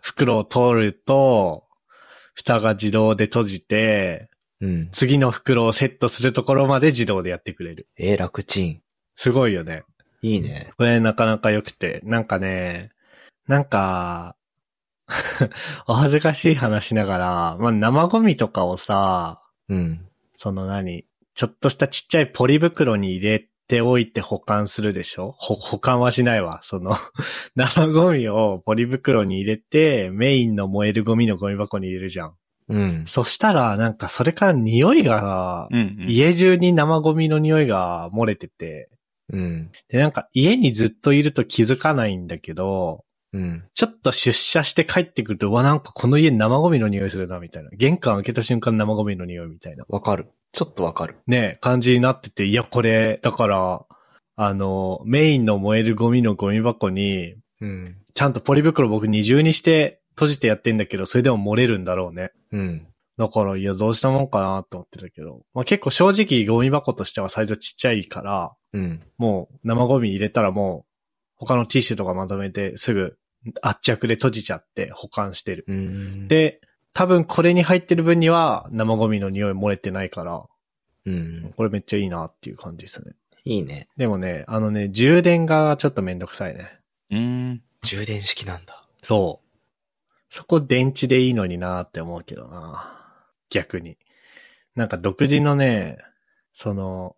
[0.00, 1.64] 袋を通ると、
[2.34, 4.88] 蓋が自動で閉じて、うん。
[4.92, 7.88] 次の袋をセットするところまで自動でやってくれる。
[7.96, 8.80] えー、楽ちん。
[9.16, 9.82] すごいよね。
[10.22, 10.70] いいね。
[10.78, 12.91] これなかなか良くて、なんかね、
[13.52, 14.34] なんか、
[15.86, 20.06] お恥ずかしい話しながら、まあ、生ゴミとかをさ、うん。
[20.36, 25.34] その何、ちょっとしたちっちゃいポリ袋に入れておいて保管するでしょ？
[25.36, 26.60] ほ保管はしないわ。
[26.62, 26.96] その、
[27.54, 32.34] 生ゴミをポリ袋に入れて、メインの燃えるゴミのゴミ箱に入れるじゃん。
[32.70, 33.02] うん。
[33.06, 36.06] そしたら、なんかそれから匂いが、うんうん。
[36.08, 38.88] 家中に生ゴミの匂いが漏れてて、
[39.30, 39.70] うん。
[39.88, 43.64] で、なんか家にずっといると気づかないんだけど、うん。
[43.74, 47.70] ちょっと出社して帰ってくると、うわ、なんかこの家生ゴミの匂いするな、みたいな。
[47.70, 49.84] 玄関開けた瞬間生ゴミの匂いみたいな。
[49.88, 50.28] わかる。
[50.52, 51.16] ちょっとわかる。
[51.26, 53.86] ね、感じになってて、いや、これ、だから、
[54.36, 57.96] あの、メインの燃えるゴミのゴミ箱に、うん。
[58.14, 62.32] ちゃんとポリ袋僕二重にして閉じてやってんだけど、それでも漏れるんだろうね。
[62.50, 62.86] うん。
[63.18, 69.02] だから、いや、どうしたもんかなと思ってたけど、まあ結構正直ゴミ箱としてはサイズちっちゃいから、うん。
[69.18, 70.92] もう生ゴミ入れたらもう、
[71.36, 73.16] 他のティッシュとかまとめてすぐ
[73.60, 75.64] 圧着で閉じちゃって保管してる。
[75.68, 76.60] うん。、で、
[76.94, 80.44] 多分これに入ってる分には生ゴミの匂い漏れてないから、
[81.04, 81.52] うん。
[81.56, 83.12] これめっちゃいいなっていう感じですね。
[83.44, 83.88] いいね。
[83.96, 86.78] でもね、あのね、充電がちょっとめんどくさいね。
[87.10, 87.18] うー
[87.54, 87.62] ん。
[87.82, 88.86] 充電式なんだ。
[89.02, 89.48] そう。
[90.28, 92.98] そこ電池でいいのになって思うけどな。
[93.50, 93.98] 逆に。
[94.76, 95.98] なんか独自のね、
[96.52, 97.16] その、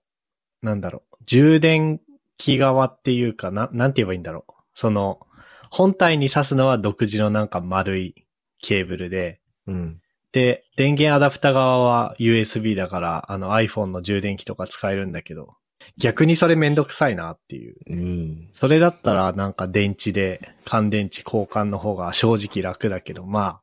[0.63, 2.01] なんだろう、充電
[2.39, 4.53] 器側っていうかな、なんて言えばいいんだろう。
[4.75, 5.27] その、
[5.75, 8.15] 本体に挿すのは独自のなんか丸い
[8.63, 10.01] ケーブルで、うん。
[10.31, 15.57] で、電源アダプタ側は USB だから、あの iPhone の充電器とか使えるんだけど、
[15.99, 17.75] 逆にそれめんどくさいなっていう。
[17.89, 18.49] うん。
[18.53, 23.61] それだったらなんか電池で、乾電池交換の方が正直楽だけど、まあ、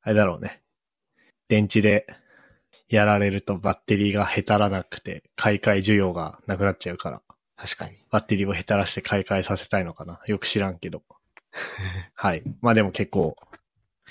[0.00, 0.62] あれだろうね。
[1.48, 2.06] 電池で
[2.88, 7.20] やられるとバッテリーがへたらなくて、買い替え需要がなくなっちゃうから、
[7.54, 7.98] 確かに。
[8.10, 10.22] バッテリーをへたらして買い替えさせたいのかな。
[10.26, 11.02] よく知らんけど。
[12.14, 12.42] はい。
[12.60, 13.36] まあでも結構、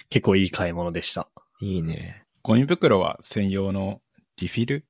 [0.10, 1.30] 結構いい買い物でした。
[1.60, 2.24] いいね。
[2.42, 4.02] ゴミ袋は専用の
[4.38, 4.86] リフィル？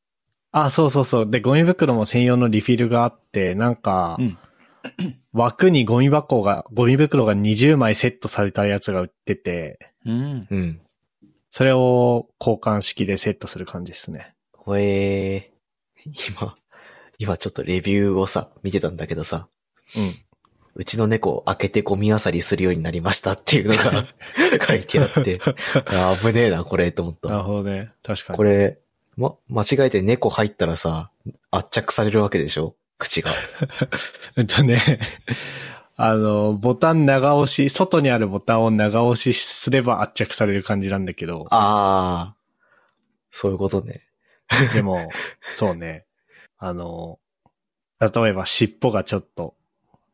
[0.51, 1.29] あ、そうそうそう。
[1.29, 4.37] で、ゴミ袋も専用のリフィルがあって、なんか、うん。
[5.31, 10.47] 枠にゴミ箱が、ゴミ袋が20枚セットされたやつが売ってて、うん。
[10.49, 10.81] うん。
[11.49, 14.35] それを交換式でセットする感じですね。
[14.53, 16.33] ほえー。
[16.33, 16.55] 今、
[17.17, 19.47] 今ちょっとレビューをさ、見てたんだけどさ、
[19.95, 20.13] うん。
[20.75, 24.05] うちの猫を開けてゴミ漁りするようになりましたっていうのが
[24.67, 25.39] 書いてあって、
[25.86, 27.43] あ危ねえな、これ、と思っなるた。
[27.43, 27.91] ほどね。
[28.03, 28.38] 確かに。
[28.38, 28.79] これ、
[29.15, 31.12] ま、間違えて猫入ったらさ、
[31.51, 32.75] 圧着されるわけでしょ？
[32.97, 33.31] 口が。
[34.38, 34.99] え っとね、
[35.95, 43.38] あの、ボタン長押し、外にあるボタンを長押しすれば圧着される感じなんだけど、あー。
[43.38, 44.01] そういうことね。
[44.73, 45.09] でも、
[45.55, 46.05] そうね。
[46.57, 47.19] あの、
[47.99, 49.55] 例えば尻尾がちょっと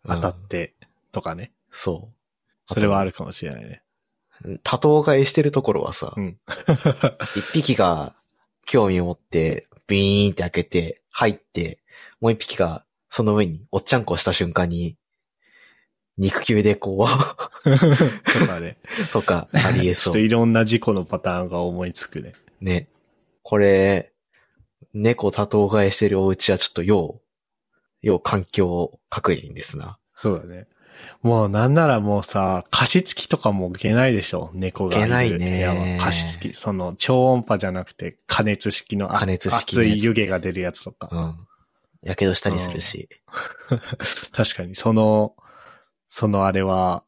[0.06, 0.76] 当たって
[1.12, 1.52] とかね。
[1.72, 2.10] そ
[2.70, 2.74] う。
[2.74, 3.82] それはあるかもしれないね。
[4.64, 6.38] 多頭飼いしてるところはさう、ん。
[7.36, 8.16] 一匹が
[8.66, 11.80] 興味を持って、ビーンって開けて、入って、
[12.22, 14.96] もう一匹がその上におっちゃんこした瞬間に、
[16.18, 17.08] 肉球でこ
[17.64, 18.78] とかね。
[19.04, 20.20] う、 とかありえそう。
[20.20, 22.34] いろんな事故のパターンが思いつくね。
[22.62, 22.90] ね。
[23.42, 24.12] これ、
[24.94, 27.22] 猫多頭飼いしてるお家はちょっと要、
[28.02, 29.98] 要環境確認ですな。
[30.16, 30.68] そうだね。
[31.22, 35.06] もうなんならもうさ、加湿器とかも置けないでしょ猫がいる。
[35.06, 41.10] 置けないね加湿器、その超音波じゃなくて加熱式の、あ加熱式の熱い湯気が出るやつとか。
[41.12, 41.48] うん。
[42.02, 43.10] やけどしたりするし。
[44.32, 45.36] 確かに、その、
[46.08, 47.04] そのあれは、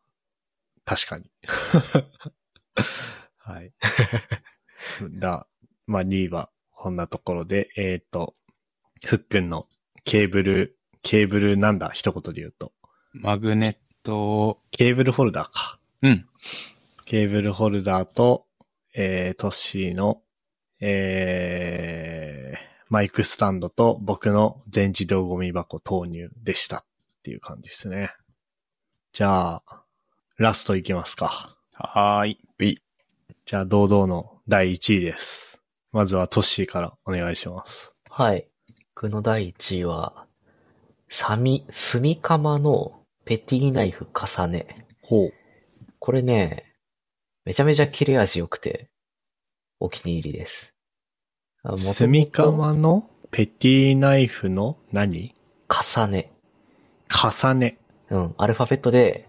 [0.85, 1.31] 確かに。
[3.37, 3.71] はい。
[5.19, 5.47] だ、
[5.87, 8.35] まあ2位はこんなところで、えっ、と、
[9.05, 9.67] ふっくんの
[10.03, 12.71] ケーブル、ケーブルなんだ一言で言うと。
[13.13, 15.79] マグネット、ケーブルホルダーか。
[16.01, 16.25] うん。
[17.05, 18.45] ケーブルホルダーと、
[18.93, 20.21] えー、トッシーの、
[20.79, 22.57] えー、
[22.89, 26.85] マイクスタンドと僕の全自動ゴミ箱投入でしたっ
[27.23, 28.13] ていう感じですね。
[29.13, 29.83] じゃあ、
[30.37, 31.55] ラストいきますか。
[31.73, 32.81] はーい。
[33.45, 35.59] じゃあ、堂々の第1位です。
[35.91, 37.93] まずはトッシーからお願いします。
[38.09, 38.47] はい。
[38.95, 40.25] 僕の第1位は、
[41.13, 44.87] サミ、スミカマのペティナイフ重ね。
[45.01, 45.33] ほう。
[45.99, 46.73] これね、
[47.43, 48.89] めちゃめちゃ切れ味良くて、
[49.81, 50.73] お気に入りです。
[51.63, 55.35] あスミカマのペティナイフの何？
[55.67, 56.31] 重ね。
[57.09, 57.77] 重ね。
[58.09, 59.27] うん、アルファベットで、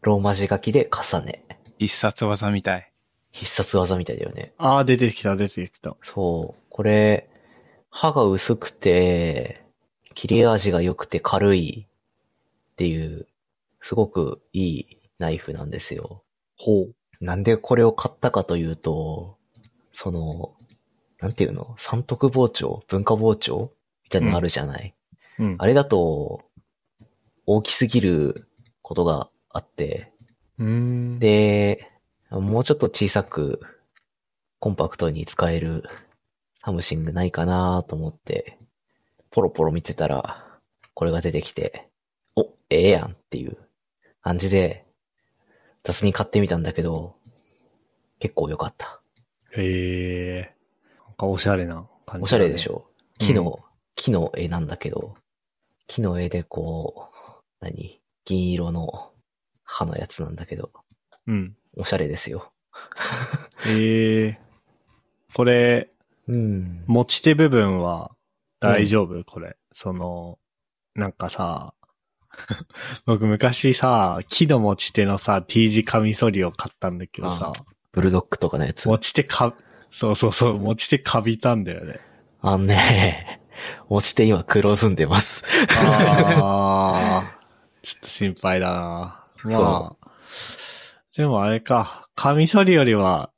[0.00, 1.44] ローマ字書きで重ね。
[1.78, 2.90] 必殺技みたい。
[3.30, 4.54] 必殺技みたいだよね。
[4.56, 5.98] あー、出てきた、出てきた。
[6.02, 6.62] そう。
[6.70, 7.28] これ、
[7.90, 9.67] 刃が薄くて、
[10.18, 11.86] 切れ味が良くて軽い
[12.72, 13.28] っていう、
[13.80, 16.24] すごくいいナイフなんですよ。
[16.56, 16.94] ほう。
[17.20, 19.36] なんでこれを買ったかというと、
[19.92, 20.56] その、
[21.20, 21.76] なんていうの？
[21.78, 22.82] 三徳包丁？
[22.88, 23.70] 文化包丁？
[24.02, 24.92] みたいなのあるじゃない、
[25.38, 25.54] うん。
[25.56, 26.42] あれだと、
[27.46, 28.48] 大きすぎる
[28.82, 30.12] ことがあって、
[30.58, 31.18] うーん。
[31.20, 31.92] で、
[32.28, 33.60] もうちょっと小さく、
[34.58, 35.84] コンパクトに使える
[36.60, 38.58] something ないかなと思って、
[39.30, 40.44] ポロポロ見てたら、
[40.94, 41.88] これが出てきて、
[42.36, 43.56] お、ええやんっていう
[44.22, 44.84] 感じで、
[45.84, 47.14] 雑に買ってみたんだけど、
[48.18, 49.00] 結構良かった。
[49.52, 50.54] へえ。
[51.06, 52.86] なんかおしゃれな感じ、おしゃれでしょ
[53.20, 53.64] うん木の、
[53.94, 55.14] 木の絵なんだけど、
[55.86, 57.08] 木の絵でこ
[57.60, 58.00] う、何？
[58.24, 59.10] 銀色の
[59.64, 60.70] 歯のやつなんだけど、
[61.26, 61.56] うん。
[61.76, 62.52] おしゃれですよ。
[63.66, 64.40] へえ。
[65.34, 65.90] これ、
[66.28, 66.84] うん。
[66.86, 68.12] 持ち手部分は
[68.60, 69.56] 大丈夫、これ。
[69.72, 70.38] その、
[70.94, 71.74] なんかさ、
[73.06, 77.52] 僕昔さ、木の持ち手のさ、T 字カミソリを買ったんだけどさ、
[77.92, 78.88] ブルドッグとかのやつ？
[78.88, 79.54] 持ち手か、
[79.90, 82.00] そうそうそう、持ち手かびたんだよね。
[82.40, 83.40] あんね、
[83.88, 85.44] 持ち手今黒ずんでます。
[85.70, 87.38] ああ、
[87.82, 89.24] ちょっと心配だな。
[89.44, 90.10] まあ、
[91.16, 93.30] でもあれか、カミソリよりは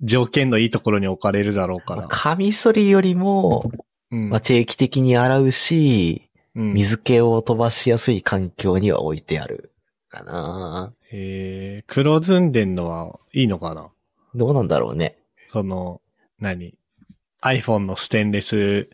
[0.00, 2.06] 条件のいいところに置かれるだろうから。
[2.08, 3.70] カミソリよりも、
[4.10, 6.22] うんまあ、定期的に洗うし、
[6.54, 9.72] うん水気を飛ばしやすい環境には置いてある。
[10.08, 13.90] かなえー、黒ずんでんのはいいのかな？
[14.34, 15.16] どうなんだろうね。
[15.52, 16.00] その、
[16.40, 16.74] 何
[17.42, 18.88] ?iPhone のステンレス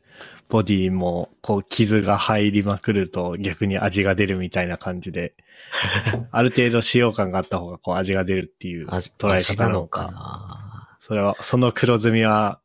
[0.48, 5.34] ボディも、こう、傷が入りまくると逆に味が出るみたいな感じで、
[6.30, 10.06] ある程度使用感があった方が、こう、味が出るっていう味、捉え味なの方なのか。
[10.06, 12.60] かなそれは、その黒ずみは、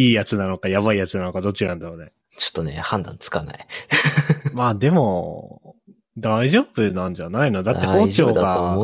[0.00, 2.12] いいやつなのか、やばいやつなのか、どっちなんだろうね。
[2.36, 3.66] ちょっとね、判断つかない。
[4.54, 5.76] まあでも、
[6.16, 7.62] 大丈夫なんじゃないの？
[7.62, 8.76] だって包丁が。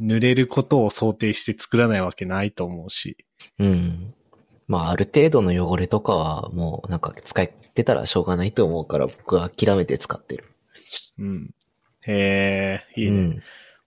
[0.00, 3.16] 濡れることを想定して作らないわけないと思うし。
[3.60, 4.14] うん。
[4.66, 10.44] まあ、ある程度の汚れとかは、もうなんか使ってたらしょうがないと思うから、僕は諦めて使ってる。
[11.18, 11.54] うん。
[12.04, 13.20] へえ、いいうね。
[13.36, 13.42] ん。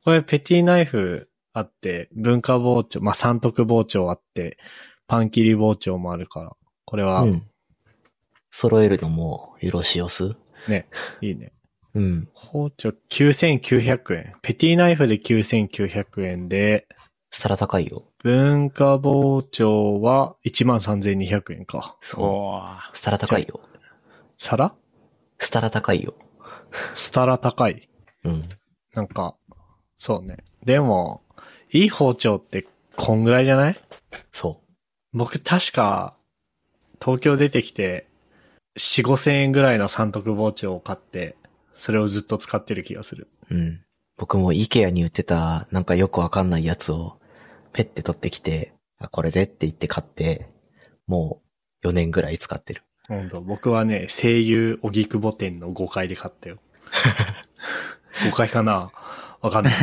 [0.05, 4.57] これペティナイフあって、文化包丁、まあ、三徳包丁あって、
[5.07, 7.43] パン切り包丁もあるから、これは、うん。
[8.51, 10.35] 揃えるのもよろしおす？
[10.69, 10.87] ね、
[11.21, 11.51] いいね。
[11.93, 12.29] うん。
[12.33, 14.33] 包丁9900円。
[14.41, 16.87] ペティナイフで9900円で、
[17.31, 18.03] したら高いよ。
[18.23, 21.97] 文化包丁は13200円か。
[22.01, 22.23] そう。
[22.23, 23.59] おーしたら高いよ。
[24.37, 24.73] 皿？
[25.39, 26.13] したら高いよ。
[26.93, 27.89] スタラ高い。
[28.23, 28.49] うん。
[28.93, 29.35] なんか、
[29.97, 30.37] そうね。
[30.63, 31.23] でも、
[31.71, 33.79] いい包丁ってこんぐらいじゃない？
[34.31, 34.61] そ
[35.15, 36.13] 僕確か、
[37.01, 38.05] 東京出てきて、
[38.77, 41.37] 4、5千円ぐらいの三徳包丁を買って、
[41.73, 43.29] それをずっと使ってる気がする。
[43.49, 43.55] う。
[43.55, 43.81] うん。
[44.17, 47.17] 僕も IKEA に売ってた、なんかよくわかんないやつを、
[47.71, 50.49] ペッて取ってきて、あこれでって言って買って、
[51.07, 51.41] も
[51.81, 52.83] う4年ぐらい使ってる。
[53.07, 56.57] 本当僕はね、声優荻窪店の5階で買ったよ。
[58.29, 58.91] 5階かな？
[59.39, 59.75] わかんない。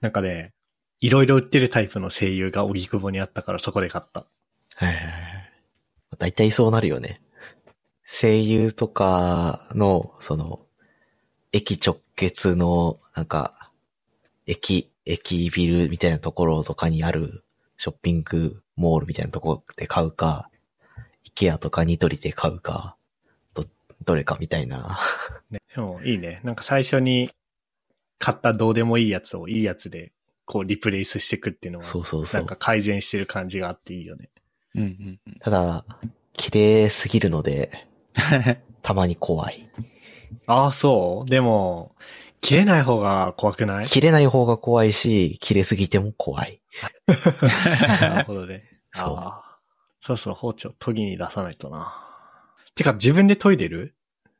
[0.00, 0.53] なんかね、
[1.04, 4.24] いろいろ売ってるタイプの声優が荻窪にあったからそこで買った。
[4.74, 5.12] はいはいはい。
[6.16, 7.20] 大体そうなるよね。
[8.06, 10.60] 声優とかの、その、
[11.52, 13.70] 駅直結の、なんか、
[14.46, 17.44] 駅、駅ビルみたいなところとかにある
[17.76, 20.48] ショッピングモールみたいなところで買うか、
[21.22, 22.96] イケアとかニトリで買うか、
[23.52, 23.66] ど、
[24.06, 24.98] どれかみたいな。
[25.50, 26.40] ね、でもいいね。
[26.44, 27.30] なんか最初に
[28.18, 30.13] 買ったどうでもいいやつをいいやつで
[30.46, 32.56] こうリプレイスしていくっていうのは、そうそうそうなんか。
[32.56, 34.30] 改善してる感じがあっていいよね。
[34.74, 35.34] うんうんうん。
[35.40, 35.84] ただ、
[36.34, 37.86] 綺麗すぎるので、
[38.82, 39.68] たまに怖い。
[40.46, 41.94] ああ、そうでも、
[42.40, 43.86] 切れない方が怖くない？
[43.86, 46.60] 切れない方が怖いし、切れすぎても怖い。
[48.00, 48.64] なるほどね。
[48.92, 49.58] そうああ
[50.00, 51.94] そうそう、包丁研ぎに出さないとな。
[52.74, 53.93] てか、自分で研いでる？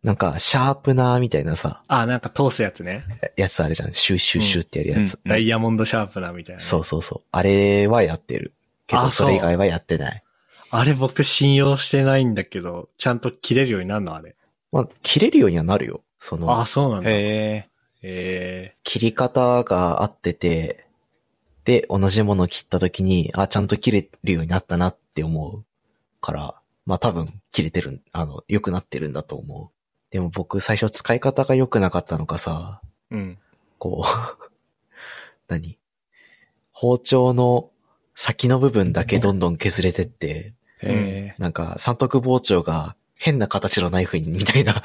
[0.04, 3.06] なんか、シャープナーみたいなさ、あ、なんか通すやつね。
[3.36, 3.94] やつあるじゃん。
[3.94, 5.14] シュッシュッシュッってやるやつ。
[5.14, 7.28] うんダイヤモンドシャープナーみたいなね、そうそうそう。
[7.32, 8.52] あれはやってる。
[8.86, 10.22] けど、あそれ以外はやってない。
[10.70, 14.36] あれ僕信用してないんだけど、ちゃんと切れるようになるのあれ？
[14.72, 16.02] まあ、切れるようにはなるよ。
[16.18, 17.10] そあのあ、、そうなんだ。
[17.10, 17.68] へへ
[18.02, 20.86] え切り方が合ってて、
[21.64, 25.64] で、同じものを切った時に、あ、ちゃんと切れるようになったなって思う
[26.20, 29.70] から、まあ多分、切れてる、あの、良くなってるんだと思う。
[30.14, 33.36] でも僕、最初使い方が良くなかったのかさ、うん。
[33.80, 34.48] こう、
[35.52, 35.76] 何？
[36.70, 37.72] 包丁の
[38.14, 40.88] 先の部分だけどんどん削れてって、え。
[40.88, 41.34] へえ。
[41.38, 44.84] なんか、三徳包丁が変な形のナイフに、みたいな、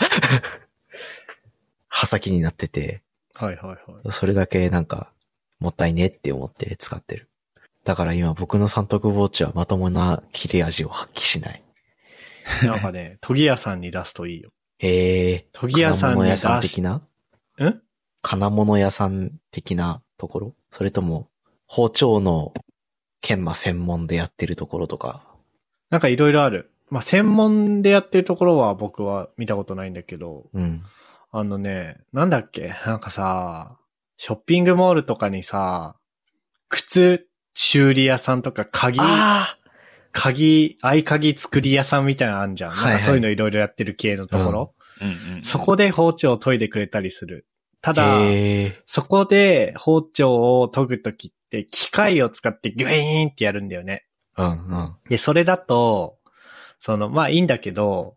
[1.89, 3.03] 刃先になってて、
[3.35, 4.11] はいはいはい。
[4.11, 5.13] それだけなんか、
[5.59, 7.29] もったいねって思って使ってる。
[7.83, 11.61] だから今僕の三徳包丁はまともな切れ味を発揮しない。
[12.65, 14.49] なんかね、研ぎ屋さんに出すといいよ。
[14.79, 15.47] へえ。
[15.53, 16.93] 研ぎ屋さん金物屋さんし的な？
[16.95, 17.81] ん
[18.21, 20.55] 金物屋さん的なところ？
[20.71, 21.29] それとも、
[21.67, 22.53] 包丁の
[23.21, 25.21] 研磨専門でやってるところとか？
[25.89, 26.71] なんかいろいろある。
[26.89, 30.83] まあ、専門でやってるところは僕は見たことないんだけど、うん。
[31.31, 32.73] あのね、なんだっけ？
[32.85, 33.77] なんかさ、
[34.17, 35.95] ショッピングモールとかにさ、
[36.67, 39.58] 靴修理屋さんとか鍵、あ
[40.11, 42.71] 鍵、合鍵作り屋さんみたいなのあんじゃん。
[42.71, 44.73] はいはいなんかそういうのいろいろやってる系のところ。
[45.01, 45.43] うんうん。
[45.43, 47.45] そこで包丁を研いでくれたりする。
[47.81, 48.19] ただ。
[48.85, 54.05] そこで包丁を研ぐときって機械を使ってギュイーンってやるんだよね。
[54.37, 54.95] うんうん。
[55.09, 56.17] で、それだと、
[56.79, 58.15] その、まあいいんだけど、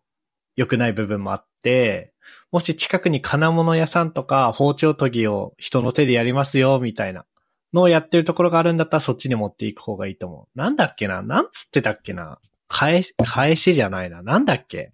[0.56, 2.12] 良くない部分もあって、
[2.50, 7.24] もし近くに金物屋さんとか包丁研ぎを人の手でやりますよ、みたいな
[7.72, 10.58] のをやってるところがあるんだったらそっちに持っていく方がいいと思う。
[10.58, 11.22] なんだっけな？
[11.22, 12.38] なんつってたっけな？
[12.68, 14.22] 返し、返しじゃないな。
[14.22, 14.92] なんだっけ？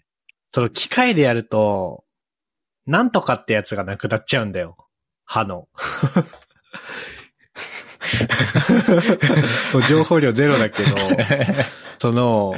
[0.50, 2.04] その機械でやると、
[2.86, 4.76] なんとかってやつがなくなっちゃうんだよ。
[5.24, 5.68] 歯の。
[9.88, 10.88] 情報量ゼロだけど、
[11.98, 12.54] その、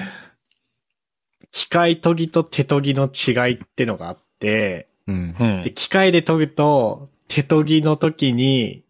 [1.51, 5.35] 機械研ぎと手研ぎの違いってのがあって、うん。
[5.39, 8.85] うんで、機械で研ぐと、手研ぎの時に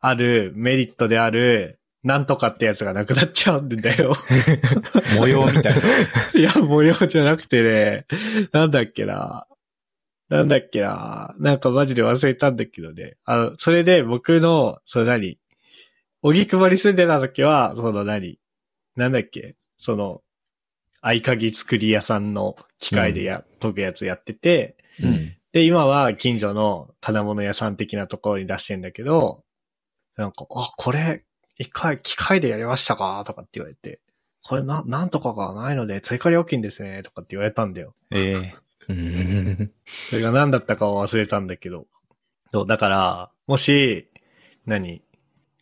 [0.00, 4.14] あるメリットである、なんとかってやつがなくなっちゃうんだよ。
[5.18, 5.72] 模様みたいな。
[6.38, 8.06] いや、模様じゃなくてね、
[8.52, 9.46] なんだっけな。
[10.28, 11.34] なんだっけな。
[11.38, 13.16] なんかマジで忘れたんだけどね。
[13.24, 15.38] あの、それで僕の、その何？
[16.22, 18.38] 荻窪に住んでた時は、その何？
[18.94, 19.56] なんだっけ？
[19.78, 20.22] その、
[21.00, 25.34] 合鍵作り屋さんの機械でや、研ぐやつやってて、うん。
[25.52, 29.44] で、今は近所の金物屋さん的なところに出してんだけど、
[30.18, 31.24] なんか、あ、これ、
[31.56, 33.22] 一回機械でやりましたか？
[33.26, 34.00] とかって言われて、
[34.44, 37.94] これな、なんとかがないので追加料金ですね、とかって言われたんだよ。
[38.10, 38.54] ええ
[38.88, 39.72] うん。
[40.10, 41.86] それが何だったかは忘れたんだけど。
[42.52, 44.08] そう、だから、もし、
[44.66, 45.02] 何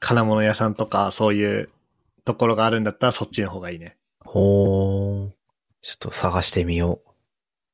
[0.00, 1.70] 金物屋さんとかそういう
[2.24, 3.96] ところがあるんだったらそっちの方がいいね。
[4.24, 5.30] ほー。
[5.82, 7.00] ちょっと探してみよ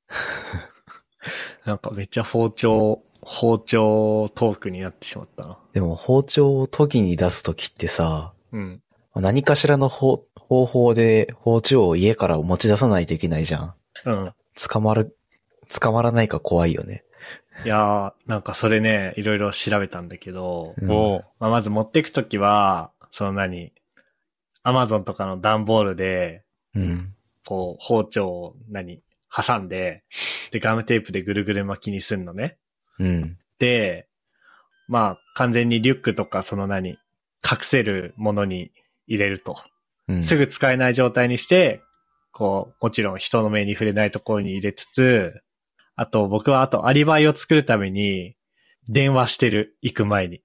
[1.65, 5.51] なんかめっちゃ包丁、包丁トークになってしまったな。
[5.53, 5.57] う。
[5.75, 8.83] でも包丁を研ぎに出すときってさ、うん。
[9.15, 13.75] 何かしらの方方法で包丁を家から持ち出さないといけないじゃん。
[14.05, 14.33] うん。
[14.69, 15.17] 捕まる、
[15.69, 17.05] 捕まらないか怖いよね。
[17.65, 20.89] いやー、なんかそれね、いろいろ調べたんだけど、うん
[21.39, 23.73] まあ、まず持っていくときは、その何
[24.63, 26.43] アマゾンとかの段ボールで、
[26.75, 27.15] うん。
[27.47, 29.01] こう、包丁を何
[29.35, 30.05] 挟んで、
[30.51, 32.59] で、ガムテープでぐるぐる巻きにすんのね。
[32.99, 33.39] うん。
[33.59, 34.07] で、
[34.89, 36.99] まあ、完全にリュックとかその何隠
[37.63, 38.73] せるものに
[39.07, 39.57] 入れると。
[40.09, 40.25] うん。
[40.25, 41.81] すぐ使えない状態にして、
[42.33, 45.43] こう、もちろん人の目に触れないところに入れつつ、
[45.97, 48.35] あと僕はあとアリバイを作るために
[48.89, 50.43] 電話してる、行く前に。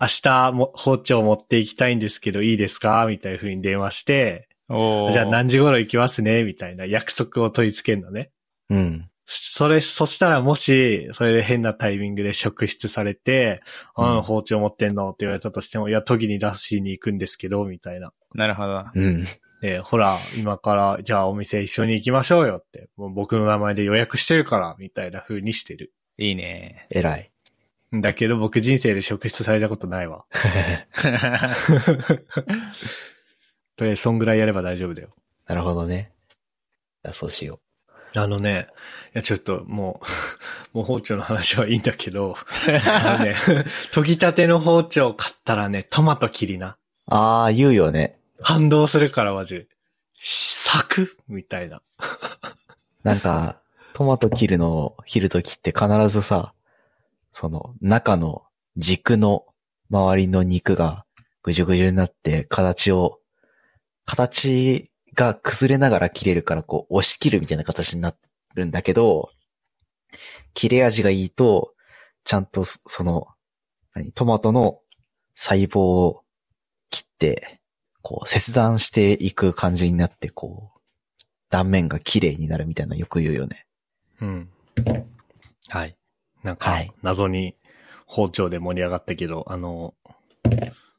[0.00, 3.04] 明日も包丁持って行きたいんですけどいいですか？
[3.08, 6.44] みたいな風に電話して、じゃあ何時頃行きますね？
[6.44, 8.30] みたいな約束を取り付けるのね。
[8.70, 9.10] うん。
[9.30, 13.60] それ、そしたらもし、それで変なタイミングで職質されて、
[13.94, 18.14] あうんの包丁持ってんのって言われたとしても、いや、研ぎに出しに行くんですけど、みたいな。
[18.34, 18.86] なるほど。
[18.94, 19.26] うん。
[19.60, 25.92] で、ほら、今から、じゃあお店一緒に行きましょうよって、もう僕の名前で予約してるから、みたいな風にしてる。
[26.16, 26.86] いいね。
[26.88, 27.30] 偉い。
[27.94, 30.24] んだけど僕人生で職質されたことないわ。
[33.76, 35.14] とりあえずそんぐらいやれば大丈夫だよ。
[35.46, 36.12] なるほどね。
[37.12, 37.60] そうしよ
[38.14, 38.68] あのね、
[39.14, 40.00] いやちょっとも
[40.72, 42.36] う、 もう包丁の話はいいんだけど、
[42.86, 43.36] あのね、
[43.92, 46.68] 研ぎたての包丁買ったらね、トマト切りな。
[46.68, 46.76] う。
[47.14, 48.18] ああ、言うよね。
[48.42, 49.68] 感動するからマジで。
[50.14, 51.82] サクみたいな。
[53.02, 53.60] なんか、
[53.94, 56.52] トマト切るのを切るときって必ずさ、
[57.32, 58.44] その中の
[58.76, 59.46] 軸の
[59.90, 61.04] 周りの肉が
[61.42, 63.20] ぐじゅぐじゅになって形を、
[64.04, 68.14] 形が崩れながら切れるからこう押し切るみたいな形にな
[68.54, 69.30] るんだけど、
[70.54, 71.74] 切れ味がいいと、
[72.22, 73.26] ちゃんとそその、
[73.94, 74.78] 何、トマトの
[75.34, 76.22] 細胞を
[76.90, 77.60] 切って、
[78.00, 80.80] こう切断していく感じになって、こう、
[81.50, 83.66] 断面が綺麗になるみたいなのよく言うよね。
[84.20, 84.50] うん。
[85.68, 85.96] はい。
[86.44, 87.56] なんかはい、謎に
[88.06, 89.94] 包丁で盛り上がったけど、あの、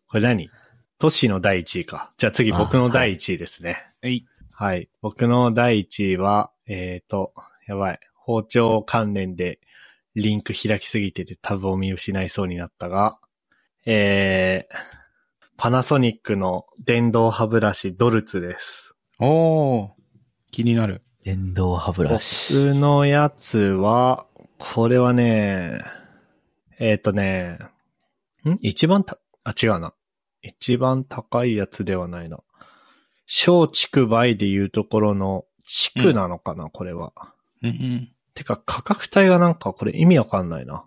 [0.09, 0.49] これ何？
[0.99, 2.11] トシの第1位か。
[2.17, 3.87] じゃあ次僕の第1位ですね。
[4.01, 4.25] はい。
[4.51, 4.89] はい。
[5.01, 7.33] 僕の第1位は、えっ、と、
[7.67, 7.99] やばい。
[8.15, 9.61] 包丁関連で
[10.15, 13.17] リンク開きすぎててタブを見失いそうになったが、
[13.85, 14.75] えー、
[15.55, 18.93] パナソニックの電動歯ブラシドルツです。
[19.19, 19.89] おー。
[20.51, 21.01] 気になる。
[21.23, 22.53] 電動歯ブラシ。
[22.53, 24.25] 僕のやつは、
[24.57, 25.81] これはね、
[26.77, 27.57] えっ、とね、
[28.43, 28.55] ん？
[28.59, 29.93] 一番た、あ、違うな。
[30.41, 32.39] 一番高いやつではないな。
[33.25, 37.13] 小畜梅でいうところの地区なのかな、これは。
[37.61, 38.09] うんうん。
[38.33, 40.85] てか価格帯がなんかこれ意味わかんないな。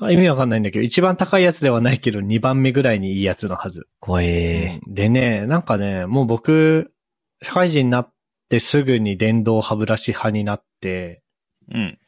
[0.00, 3.88] あ意味わかんないんだけど、一番高いやつではないけど、二番目ぐらいにいいやつのはず。
[4.00, 6.92] 怖えうんでね、なんかね、もう僕、
[7.42, 8.12] 社会人になっ
[8.48, 11.22] てすぐに電動歯ブラシ派になって、
[11.72, 11.98] うん。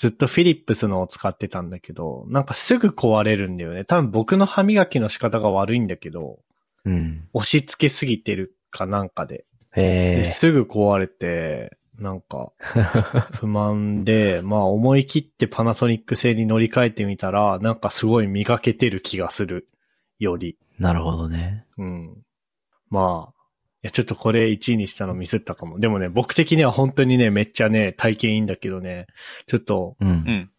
[0.00, 3.84] ずっとフィリップスのを使ってたんだけど、なんかすぐ壊れるんだよね。
[3.84, 6.38] 多分僕の歯磨きの仕方が悪いんだけど、
[6.86, 7.28] うん。
[7.34, 9.44] 押し付けすぎてるかなんかで。
[9.76, 12.52] へすぐ壊れて、なんか
[13.40, 19.68] 不満で、まあ思い切ってパナソニック製に乗り換えてみたら、なんかすごい磨けてる気がする。
[20.18, 20.56] より。
[20.78, 21.66] なるほどね。
[21.76, 22.22] うん。
[22.88, 23.39] まあ、い
[23.82, 25.78] や、ちょっとこれ1位にしたのミスったかも。
[25.78, 29.06] でもね、僕的には本当にね、めっちゃね、体験いいんだけどね、
[29.46, 30.08] ちょっと、うん。
[30.08, 30.50] うん。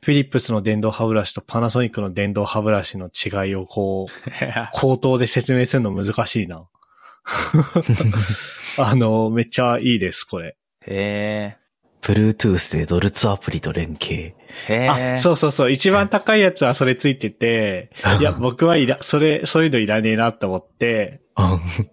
[0.00, 4.30] フィリップスの電動歯ブラシとパナソニックの電動歯ブラシの違いをこう、
[4.72, 6.68] 口頭で説明するの難しいな。
[8.78, 10.56] あの、めっちゃいいです、これ。
[10.86, 11.56] へえ。
[12.08, 14.34] Bluetooth でドルツアプリと連携。
[14.66, 15.70] へあ、そうそうそう。
[15.70, 21.44] 一番高いやつはそれついてて、いや、僕はいら、それ、そういうのいらねえなと思って、うん。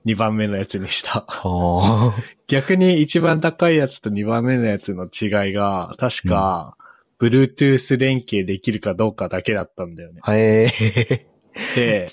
[0.05, 1.25] 2番目のやつにした。
[1.27, 2.13] は
[2.47, 6.77] 逆に一番高いやつと2番目のやつの違いが、確か、
[7.19, 10.21] Bluetooth 連携できるかどうかだけだったんだよね。
[10.23, 10.33] あ。
[10.33, 11.27] へえ。
[11.75, 12.05] で、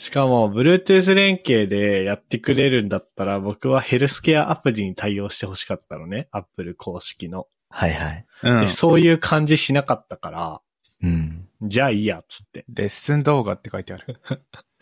[0.00, 6.28] しかも、Bluetooth 連携でやってくれるんだったら、僕はヘルスケアアプリに対応してほしかったのね。
[6.30, 7.48] Apple 公式の。
[7.68, 8.26] はいはい。
[8.44, 8.68] うんで。
[8.68, 10.60] そういう感じしなかったから、
[11.02, 11.46] うん。
[11.60, 12.64] じゃあいいや、つって。
[12.70, 14.22] レッスン動画って書いてある。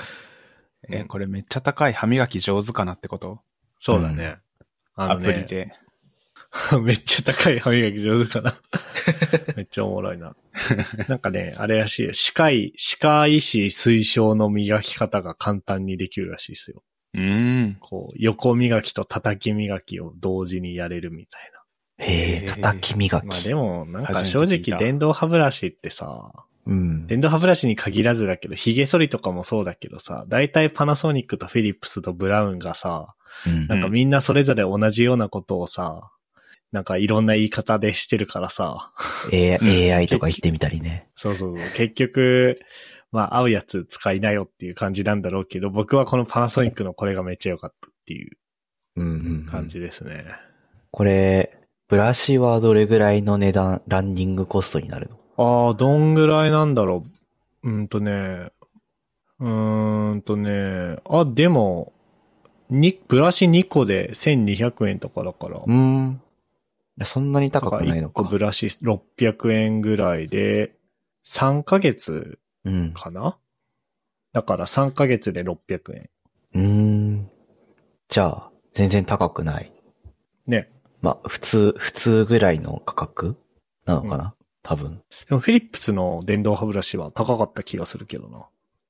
[0.88, 3.40] え、これめっちゃ高い歯磨き上手かなってこと？
[3.76, 4.38] そうだね。
[4.94, 5.72] あアのね、プリで。
[6.82, 8.54] めっちゃ高い歯磨き上手かな。
[9.56, 10.34] めっちゃおもろいな。
[11.08, 12.14] なんかね、あれらしいよ。
[12.14, 16.82] 歯科医、歯科医師推奨の磨き方が簡単にできるらしいですよ。
[17.14, 17.76] うーん。
[17.80, 21.50] こう、横磨きと叩き磨きを同時にやれるみたい
[21.98, 23.24] へえ、へー叩き磨き。
[23.24, 23.28] な。
[23.28, 26.32] まあでも、なんか初正直電動歯ブラシってさ、
[26.66, 27.06] うん。
[27.06, 33.14] 電動歯ブラシに限らずだけど、髭剃りとかもそうだけどさ、大体パナソニックとフィリップスとブラウンがさ、
[33.46, 36.10] うんなんかみんなそれぞれ同じようなことをさ、
[36.72, 38.92] なんかいろんな言い方でしてるからさ、
[39.32, 41.08] AI とか言ってみたりね。
[41.16, 41.70] そうそうそう。
[41.74, 42.58] 結局、
[43.10, 48.36] まあ合うやつ使いなよっていう感じなんだろうけど、僕はこのパナソニックのこれがめっちゃ良かったっていう
[48.96, 49.14] うんうんう
[49.44, 50.24] ん感じですね。
[50.90, 51.58] これ、
[51.88, 55.08] ブラシはどれぐらいの値段、ランニングコストになる
[55.38, 55.66] の？
[55.68, 57.04] ああ、どんぐらいなんだろ
[57.62, 57.68] う。
[57.70, 58.50] うんとね、
[59.40, 61.92] うーんとね、あ、でも、
[62.70, 65.56] に、ブラシ2個で1200円とかだから。
[65.58, 66.20] うーん。
[67.04, 68.22] そんなに高くない1のか。
[68.22, 70.74] 個ブラシ600円ぐらいで、
[71.26, 72.92] 3ヶ月うん。
[72.92, 73.38] かな？
[74.32, 76.10] だから3ヶ月で600円。
[76.54, 77.30] うーん。
[78.08, 79.72] じゃあ、全然高くない。
[80.46, 80.70] ね。
[81.00, 83.36] まあ、普通、普通ぐらいの価格
[83.86, 85.02] なのかな、多分。
[85.28, 88.46] でもフィリップスの電動歯ブラシは高かった気がするけどな。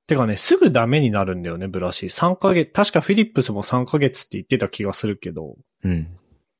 [0.07, 2.07] てかね、すぐダメになるんだよね、ブラシ。
[2.07, 6.18] 3ヶ月、確かフィリップスも3ヶ月って言ってた気がするけど、うん。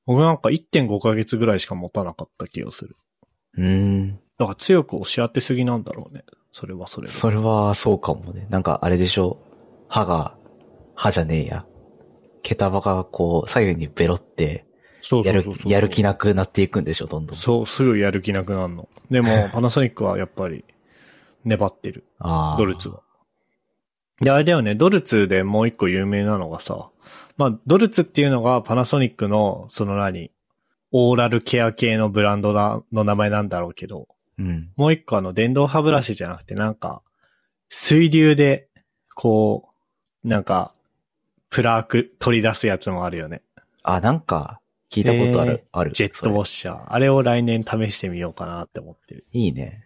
[0.09, 2.97] 僕なんか1.5ヶ月ぐらいしか持たなかった気がする。
[3.59, 4.21] うーん。
[4.39, 6.25] だから強く押し当てすぎなんだろうね。
[6.51, 7.13] それはそれで。
[7.13, 8.47] それはそうかもね。
[8.49, 9.37] なんかあれでしょ？
[9.87, 10.35] 歯が、
[10.95, 11.67] 歯じゃねえや。
[12.43, 14.65] 毛束がこう、左右にベロって、
[15.03, 15.35] そう、そう
[15.67, 17.37] やる気なくなっていくんでしょ、どんどん。
[17.37, 18.89] そう、すぐやる気なくなるの。
[19.11, 20.65] でも、パナソニックはやっぱり、
[21.45, 22.05] 粘ってる。
[22.19, 22.57] ああ。
[22.59, 23.03] ドルツは。
[24.23, 26.89] で、あれだよね、ドルツでもう一個有名なのがさ、
[27.39, 30.31] まあ、ドルツっていうのがパナソニックの、その何、
[30.91, 34.09] オーラルケア系のブランドなの名前なんだろうけど、
[34.39, 34.71] うん。
[34.77, 37.03] もう一個あの、電動歯ブラシじゃなくて、なんか、
[37.69, 38.69] 水流で、
[39.15, 39.69] こ
[40.25, 40.75] う、なんか、
[41.51, 43.43] プラーク取り出すやつもあるよね。
[43.83, 44.61] あ、なんか、
[44.91, 45.53] 聞いたことある。
[45.53, 45.93] へーある。
[45.93, 46.93] ジェットウォッシシャー。
[46.93, 49.27] あれを来年試してみようかなって思ってる。
[49.33, 49.85] いいね。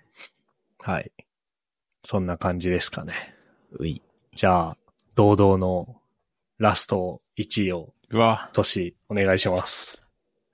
[0.79, 1.13] はい。
[2.05, 3.35] そんな感じですかね。
[3.79, 4.03] うい。
[4.35, 4.77] じゃあ、
[5.15, 5.97] 堂々の
[6.59, 8.51] ラスト1位を、うわ。
[8.53, 10.05] トシ、お願いします。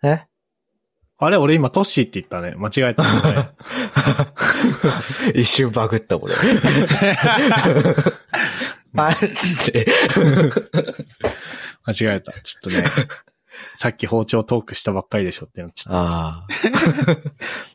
[0.03, 0.25] え？
[1.21, 2.55] あれ俺今トッシーって言ったね。
[2.57, 3.51] 間違えた、ね。
[5.35, 6.37] 一瞬バグった、俺。
[8.97, 9.87] あ、つって。
[11.85, 12.33] 間違えた。
[12.33, 12.85] ちょっとね。
[13.77, 16.47] さっき包丁トークしたばっかりでしょってなっちゃっあ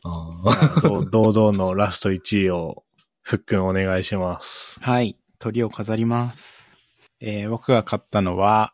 [0.04, 0.50] あ。
[0.86, 2.84] あ 堂々のラスト1位を、
[3.22, 4.80] ふっくんお願いします。
[4.82, 5.18] はい。
[5.40, 6.72] 鳥を飾ります。
[7.20, 8.74] えー僕が買ったのは、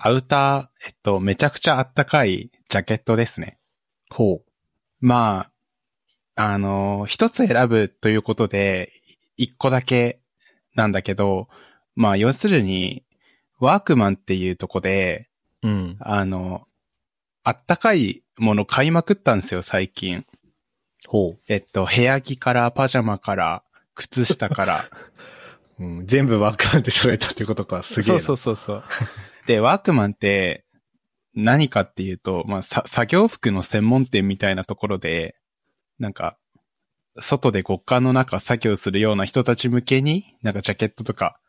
[0.00, 3.58] アウター、えっと、めちゃくちゃあったかいジャケットですね。
[4.10, 4.42] ほ
[5.00, 5.50] ま
[6.36, 8.92] あ、あの、一つ選ぶということで、
[9.36, 10.20] 一個だけ
[10.76, 11.48] なんだけど、
[11.96, 13.02] まあ、要するに、
[13.58, 15.28] ワークマンっていうとこで、
[15.64, 15.68] う。
[15.68, 15.96] うん。
[15.98, 16.68] あの、
[17.42, 20.24] あったかいもの買いまくったんですよ、最近。
[21.08, 23.64] ほえっと、部屋着から、パジャマから、
[23.96, 24.84] 靴下から。
[26.04, 27.82] 全部ワークマンで揃えたってことか。
[27.82, 28.18] すげえ。
[28.18, 28.84] そうそうそうそう。
[29.46, 30.64] で、ワークマンって
[31.34, 35.36] 何かっていうと、まあ、さ作業服の専門店みたいなところで、
[35.98, 36.36] なんか、
[37.20, 41.40] 外で極寒の中作業するような人たち向けに、なんかジャケットとか、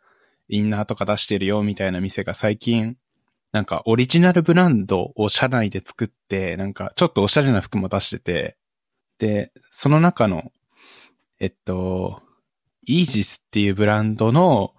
[0.47, 2.97] インナーとか出してるよみたいな店が最近、
[3.51, 8.57] なんかオリジナルブランドを社内で作って、なんかちょっとおしゃれな服も出してて、
[9.17, 10.51] で、その中の、
[11.39, 12.21] えっと、
[12.85, 14.73] イージスっていうブランドの、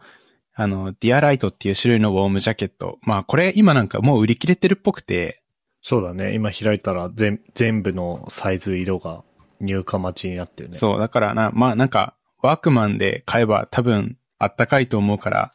[0.54, 2.98] あの、ディアライトっていう種類のウォームジャケット。
[3.02, 5.42] まあこれ今なんかもう売り切れてるっぽくて、
[5.82, 6.34] そうだね。
[6.34, 9.24] 今開いたら全、全部のサイズ色が
[9.60, 10.76] 入荷待ちになってるね。
[10.76, 15.54] そう、だからな、まあなんか、ワークマンで買えば多分あったかいと思うから、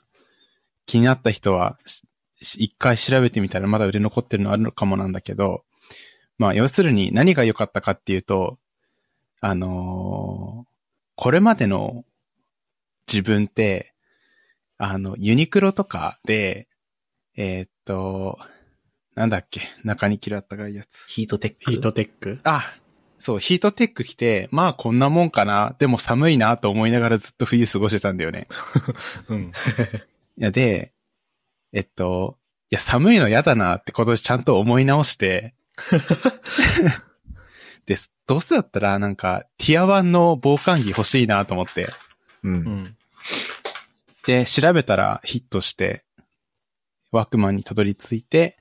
[0.87, 1.77] 気になった人は、
[2.37, 5.63] 一回調べてみたらまだ売れ残ってるのあるのかもなんだけど、
[6.37, 8.57] まあ、要するに何が良かったかっていうと、
[9.41, 10.75] あのー
[11.17, 12.03] これまでの
[13.08, 13.93] 自分って、
[14.78, 16.68] あの、ユニクロとかで、
[17.38, 18.38] えーっと、
[19.16, 21.06] なんだっけ、中に嫌ったがいいやつ。
[21.08, 21.72] ヒートテック？
[21.72, 22.39] ヒートテック？
[22.43, 22.74] あ、
[23.20, 28.47] そう、ヒートテック着て、まあこんなもんかな、でも寒いなと思いながらずっと冬過ごしてたんだよね。
[29.30, 29.51] うん。
[30.38, 30.93] いや、で、
[31.72, 32.38] えっと、
[32.70, 35.56] いや、寒いの嫌だなって今年ちゃんと思い直して、
[37.86, 37.97] で、
[38.28, 41.88] どうせだったらなんか、ティア1の防寒着欲しいなと思って、
[42.49, 42.53] う。
[42.53, 42.97] うんん。
[44.25, 46.03] で、調べたらヒットして、
[47.11, 48.57] ワークマンにたどり着いて、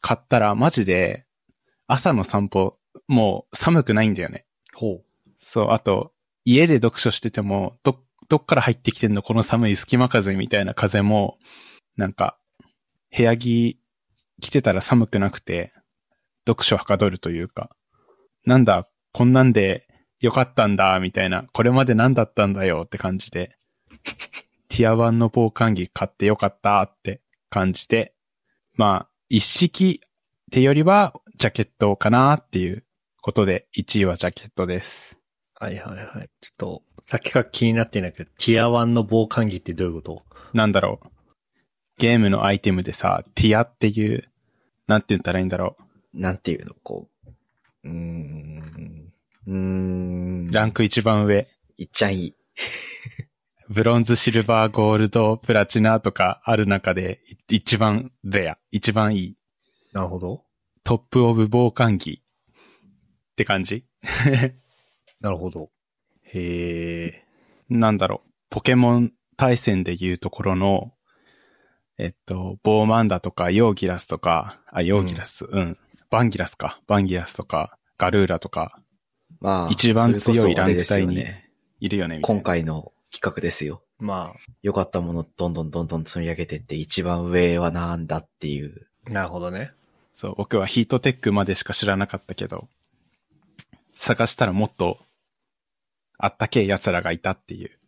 [0.00, 1.26] 買ったらマジで、
[1.86, 4.44] 朝の散歩、もう寒くないんだよね。
[4.74, 5.02] ほ
[5.40, 6.12] そう、あと、
[6.44, 7.98] 家で読書してても、ど、
[8.28, 11.38] どっから入ってきてんのこの寒い隙間風みたいな風も、
[11.96, 12.38] なんか、
[13.16, 13.80] 部屋着
[14.40, 15.72] 着てたら寒くなくて、
[16.46, 17.70] 読書はかどるというか、
[18.44, 19.87] なんだ、こんなんで
[20.20, 23.56] よかったんだ、みたいな、これまで何だったんだよって感じで、
[24.68, 28.14] ティア1の防寒着買ってよかったって感じで、
[28.74, 30.08] まあ、一式っ
[30.50, 32.84] てよりは、ジャケットかなっていう
[33.20, 35.16] ことで、1位はジャケットです。
[35.60, 35.64] う。
[35.64, 36.30] はいはいはい。
[36.40, 40.22] ちょっと、さっきから気になってんだけど、ティア1の防寒着ってどういうこと？
[40.52, 41.08] なんだろう。
[41.98, 44.28] ゲームのアイテムでさ、ティアっていう、
[44.86, 45.76] なんて言ったらいいんだろ
[46.14, 47.30] なんていうの、こう。
[47.84, 48.97] うーん。
[49.48, 50.48] うーん。
[50.48, 50.52] う。
[50.52, 51.48] ランク一番上。
[51.78, 52.34] いっちゃんいい。
[53.70, 57.20] ブロンズ、シルバー、ゴールド、プラチナとかある中で、
[57.50, 59.36] い一番レア、一番いい。
[59.92, 60.44] なるほど。
[60.84, 63.86] トップオブ防寒着って感じ
[65.20, 65.70] なるほど。
[66.22, 67.24] へえ。
[67.68, 68.30] なんだろう。
[68.50, 70.92] ポケモン対戦でいうところの、
[71.98, 75.78] えっと、ボーマンダとか、ヨーギラスとか、あ、ヨーギラス、うん、
[76.10, 76.80] バンギラスか。
[76.86, 78.80] バンギラスとか、ガルーラとか、
[79.40, 79.68] まあ。
[79.70, 81.50] 一番強いそれこそあれですよランク帯ね。
[81.80, 83.82] いるよね、みたいな今回の企画ですよ。
[83.98, 88.86] ま良かったものどんどんどんどん積み上げてって一番上はなんだっていう。
[89.06, 89.72] あ、なるほどね。
[90.12, 92.68] そう、僕はヒートテックまでしか知らなかったけど、
[93.94, 94.98] 探したらもっと、
[96.18, 97.78] あったけえ奴らがいたっていう。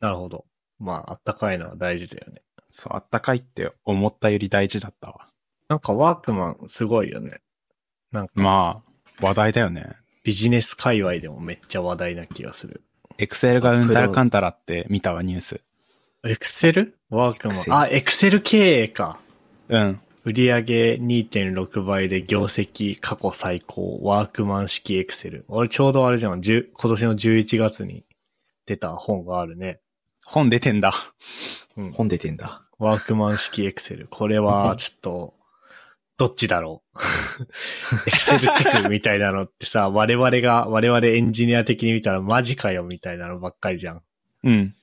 [0.00, 0.46] なるほど。
[0.78, 2.42] まあ、あったかいのは大事だよね。
[2.70, 5.28] そう、あったかいって思ったより大事だったわ。
[5.68, 7.40] なんかワークマンすごいよね。
[8.12, 8.82] なんかま
[9.20, 9.92] あ、話題だよね。
[10.24, 12.82] ビジネス界隈でもめっちゃ話題な気がする。
[13.18, 15.60] エクセルがうんたらかんたらって見たわ、ニュース。
[16.24, 17.78] エクセルワークマ Excel ン。
[17.78, 19.20] あ、エクセル経営か。
[19.68, 20.00] うん。
[20.24, 24.00] 売上2.6倍で業績過去最高。
[24.02, 25.44] ワークマン式エクセル。
[25.48, 26.40] 俺ちょうどあれじゃん。
[26.40, 28.04] 10今年の11月に
[28.64, 29.80] 出た本があるね。
[30.24, 30.94] 本出てんだ。
[31.76, 31.92] うん。
[31.92, 32.62] 本出てんだ。
[32.78, 34.08] ワークマン式エクセル。
[34.10, 35.34] これはちょっと、
[36.16, 36.98] どっちだろう？
[38.06, 44.02] エクセルテクみたいなのってさ、 我々が、我々エンジニア的に見たらマジかよみたいなのばっかりじゃん。
[44.44, 44.74] うん。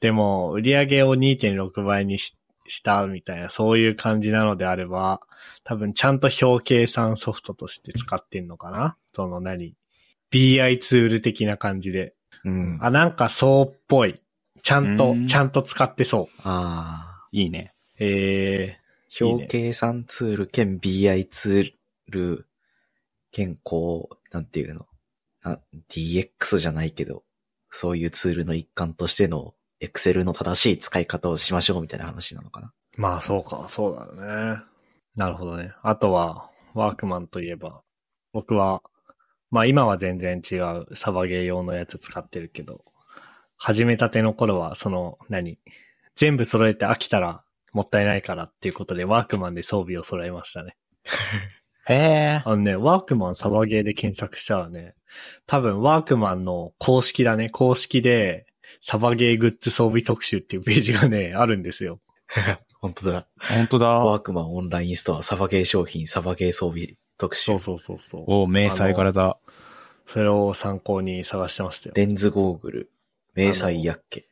[0.00, 5.20] でも、売上を2.6倍にししたみたいな、そういう感じなのであれば、
[5.64, 8.96] 多分ちゃんと表計算ソフトとして使ってんのかな？
[9.12, 9.74] その何
[10.30, 12.14] ?BI ツール的な感じで。
[12.44, 12.78] うん。
[12.80, 14.14] ああ、なんかそうっぽい。
[14.62, 16.40] ちゃんとう、んちゃんと使ってそう。
[16.42, 17.74] あいいね。
[17.98, 18.83] えー。
[19.20, 21.72] 表計算ツール兼 BI ツー
[22.08, 22.46] ル
[23.30, 24.86] 兼こう、なんていうの？
[25.42, 25.58] な
[25.90, 27.22] DX じゃないけど、
[27.70, 32.72] そういうツールの一環としての Excel の正しい使い方をしましょうみたいな話なのかな。
[32.96, 34.58] ー、まあそうか、そうだろうね。
[35.16, 35.72] なるほどね。
[35.82, 37.82] あとは、ワークマンといえば、
[38.32, 38.82] 僕は、
[39.50, 42.84] まあ今は全然違うサバゲー用のやつ使ってるけど、
[43.56, 45.58] 始めたての頃は、その、何？
[46.16, 47.43] 全部揃えて飽きたら
[47.74, 50.76] もったいないからっていうことで、ワークマンで装備を揃えましたね。
[51.86, 52.42] へえ。
[52.44, 54.94] あのね、ワークマンサバゲーで検索したらね、
[55.46, 58.46] 多分ワークマンの公式だね、公式で、
[58.80, 62.00] サバゲーグッズ装備特集っていうページがね、 あるんですよ。
[62.80, 63.26] 本当だ。
[63.38, 63.88] 本当だ。
[63.88, 67.60] ワークマンオンラインストア、サバゲー商品、サバゲー装備特集そう。
[67.60, 68.24] そうそうそう。
[68.26, 69.38] お明細からだ。
[70.06, 71.94] それを参考に探してましたよ。
[71.96, 72.90] レンズゴーグル、
[73.34, 74.28] 迷彩ヤッケ。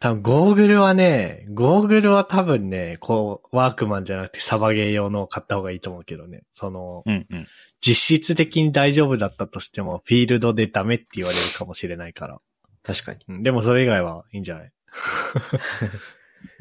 [0.00, 6.42] 多分ゴーグルはね、ゴーグルは多分ね、こう、ワークマンじゃなくてサバゲー用のを買った方がいいと思うけどね。
[6.54, 7.46] その、うんうん。
[7.82, 12.40] 実質的に大丈夫だったとしても、フィールドでダメって言われるかもしれないから。
[12.82, 13.20] 確かに。
[13.28, 14.72] うんでもそれ以外はいいんじゃない？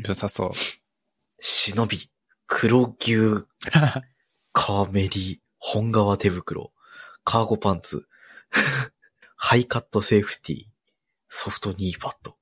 [0.05, 0.51] 良さそう。
[1.39, 2.09] 忍び、
[2.45, 3.45] 黒牛、
[4.51, 6.73] カーメリ、本革手袋、
[7.23, 8.05] カーゴパンツ、
[9.37, 10.63] ハイカットセーフティー、
[11.29, 12.35] ソフトニーパッド。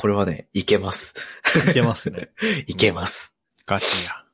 [0.00, 1.12] これはね、いけます。
[1.68, 2.30] いけますね。
[2.68, 3.34] いけます。
[3.66, 4.24] ガチや。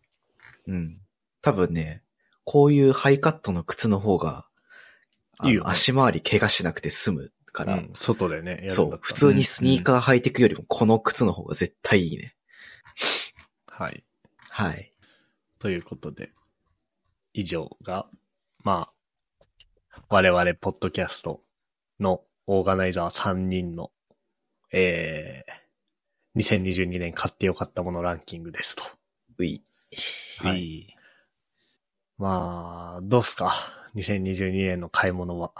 [0.66, 1.00] うん。
[1.40, 2.02] 多分ね、
[2.44, 4.46] こういうハイカットの靴の方が、
[5.42, 12.36] いいよね足回り怪我しなくて済むから、うん、外でね、そう、普通にスニーカー履いていくよりもこの靴の方が絶対いいね。
[13.66, 14.04] はい。
[14.50, 14.92] はい。
[15.58, 16.30] ということで、
[17.32, 18.06] 以上が、
[18.62, 18.90] ま
[19.88, 21.42] あ、我々ポッドキャスト
[22.00, 23.92] のオーガナイザー3人の、
[24.70, 25.33] えー、
[26.36, 28.84] 2022年買ってよかったものランキングですと。
[29.38, 29.62] うい。
[30.38, 30.96] はい。
[32.18, 33.52] まあ、どうっすか
[33.94, 35.52] ?2022 年の買い物は。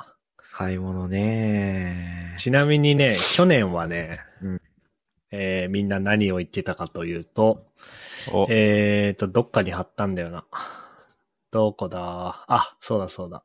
[0.52, 4.60] 買い物ねちなみにね、去年はね、うん
[5.32, 7.66] えーみんな何を言ってたかというと、
[8.32, 10.44] お、えーと、どっかに貼ったんだよな。
[11.50, 12.44] どこだ？
[12.48, 13.42] あ、そうだそうだ。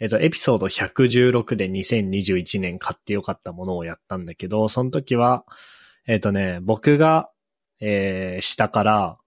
[0.00, 5.44] えっ、と、エピソード116で2021年買ってよかったものをやったんだけど、その時は、
[6.10, 7.30] えっ、とね、僕が、
[7.78, 9.18] えー下から、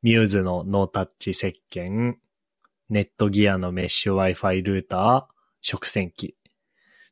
[0.00, 2.14] ミューズのノータッチ石鹸、
[2.88, 5.24] ネットギアのメッシュ Wi-Fi ルーター、
[5.60, 6.34] 食洗機。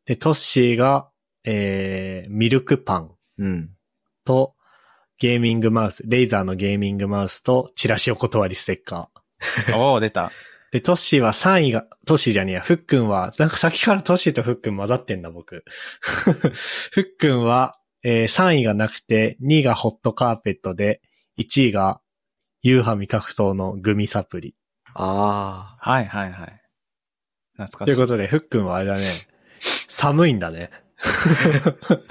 [0.06, 1.10] で、トッシーが、
[1.44, 3.70] えーミルクパンうん。
[4.24, 4.54] と、
[5.18, 9.76] ゲーミングマウス、レイザーのゲーミングマウスと、チラシお断りステッカー。
[9.76, 10.32] おー、出た。
[10.70, 15.64] で、トッシーは3位が、トッシーじゃねえや、フックンは、なんかさっきからトッシーとフックン混ざってんだ、僕。
[16.00, 21.00] フックンは、えー3位がなくて、2位がホットカーペットで、
[21.38, 22.00] 1位が、
[22.62, 24.54] ユーハ味覚糖のグミサプリ。
[24.94, 26.62] あはいはいはい。
[27.54, 27.84] 懐かしい。
[27.86, 29.10] ということで、フックンはあれだね、
[29.88, 30.70] 寒いんだね。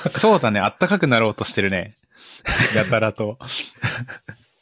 [0.09, 1.95] そうだね、あったかくなろうとしてるね。
[2.75, 3.37] やたらと。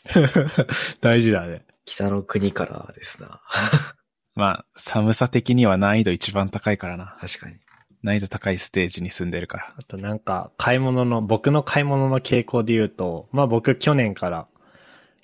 [1.01, 1.65] 大事だね。
[1.67, 3.41] ー、北の国からですな。
[4.35, 7.17] まあ、寒さ的には難易度一番高いからな。
[7.19, 7.57] 確かに。
[8.01, 9.73] 難易度高いステージに住んでるから。
[9.77, 14.47] あとなんか、買い物の、僕の買い物の傾向で言うと、まあ僕去年から、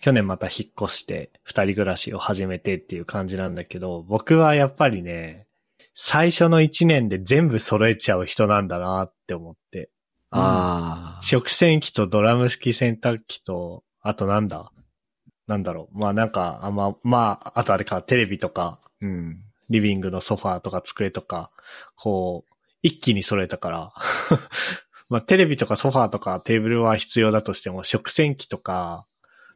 [0.01, 5.47] 去年また引っ越して、二人暮らしを始めてっていう感じなんだけど、僕はやっぱりね、
[5.93, 9.89] 最初の一年で全部揃えちゃう人なんだなって思って。
[10.31, 11.23] ああ。
[11.23, 14.69] 食洗機とドラム式洗濯機と、あとなんだ？
[15.47, 15.97] なんだろう。
[15.97, 19.37] まあなんか、あんま、まあ、あとあれか、テレビとか、うん。
[19.69, 21.51] リビングのソファーとか机とか、
[21.95, 22.54] こう、
[22.85, 23.93] 一気に揃えたから、
[25.09, 29.07] まあテレビとかソファーとかテーブルは必要だとしても、食洗機とか、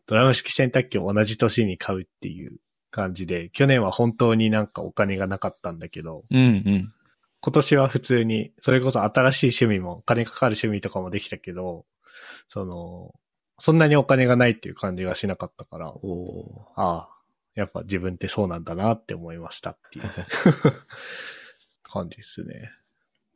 [0.08, 2.58] ドラム式洗濯機を同じ年に買うっていう
[2.90, 6.94] 感じで、去年は本当になんかお金がなかったんだけど、うんうん。
[7.42, 11.86] 今年は普通に、それこそ新しい趣味も、お金かかる趣味とかもできたけど、
[12.48, 13.14] その、
[13.60, 17.10] そんなにお金がないっていう感じがしなかったから、おーああ、
[17.54, 20.10] やっぱ自分ってそうなんだなって思いましたっていう
[21.84, 22.72] 感じですね。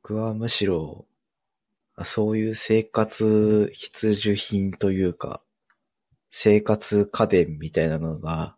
[0.03, 1.05] 僕はむしろ、
[1.95, 5.41] あそういう生活必需品というか、
[6.29, 8.57] 生活家電みたいなのが、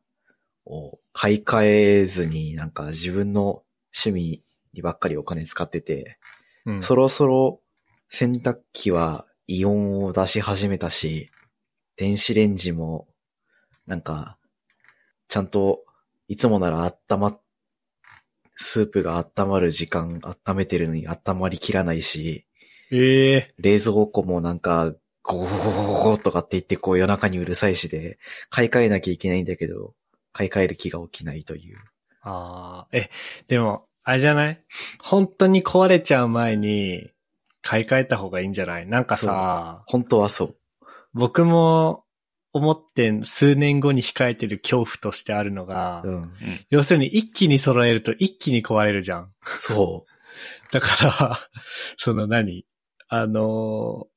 [0.65, 3.61] を買い替えずになんか自分の
[3.95, 4.41] 趣味
[4.73, 6.17] にばっかりお金使ってて、
[6.65, 6.81] うん。
[6.81, 7.61] そろそろ
[8.09, 11.29] 洗濯機はイオンを出し始めたし、
[11.95, 13.07] 電子レンジも
[13.85, 14.39] なんか、
[15.27, 15.83] ちゃんと
[16.27, 17.39] いつもなら温まっ、
[18.55, 22.45] スープが温まる時間温めてるのに温まりきらないし、
[22.91, 23.53] ええ。
[23.57, 24.93] 冷蔵庫もなんか、
[25.23, 29.93] ゴゴゴゴゴゴとかって言ってこう夜中にうるさいしで、買い替えなきゃいけないんだけど、
[30.33, 31.77] 買い替える気が起きないという。
[32.21, 33.09] ああ、え、
[33.47, 34.63] でも、あれじゃない？
[35.01, 37.09] 本当に壊れちゃう前に、
[37.63, 38.85] 買い替えた方がいいんじゃない？
[38.85, 40.55] なんかさ、本当はそう。
[41.13, 42.04] 僕も
[42.55, 46.31] 思って数年後に控えてる恐怖としてあるのが、うん。
[46.69, 49.33] 要するに一気に揃えると一気に壊れるじゃん。
[49.57, 50.05] そ
[50.71, 51.39] だから、
[51.97, 52.65] その何？
[53.09, 54.15] あのー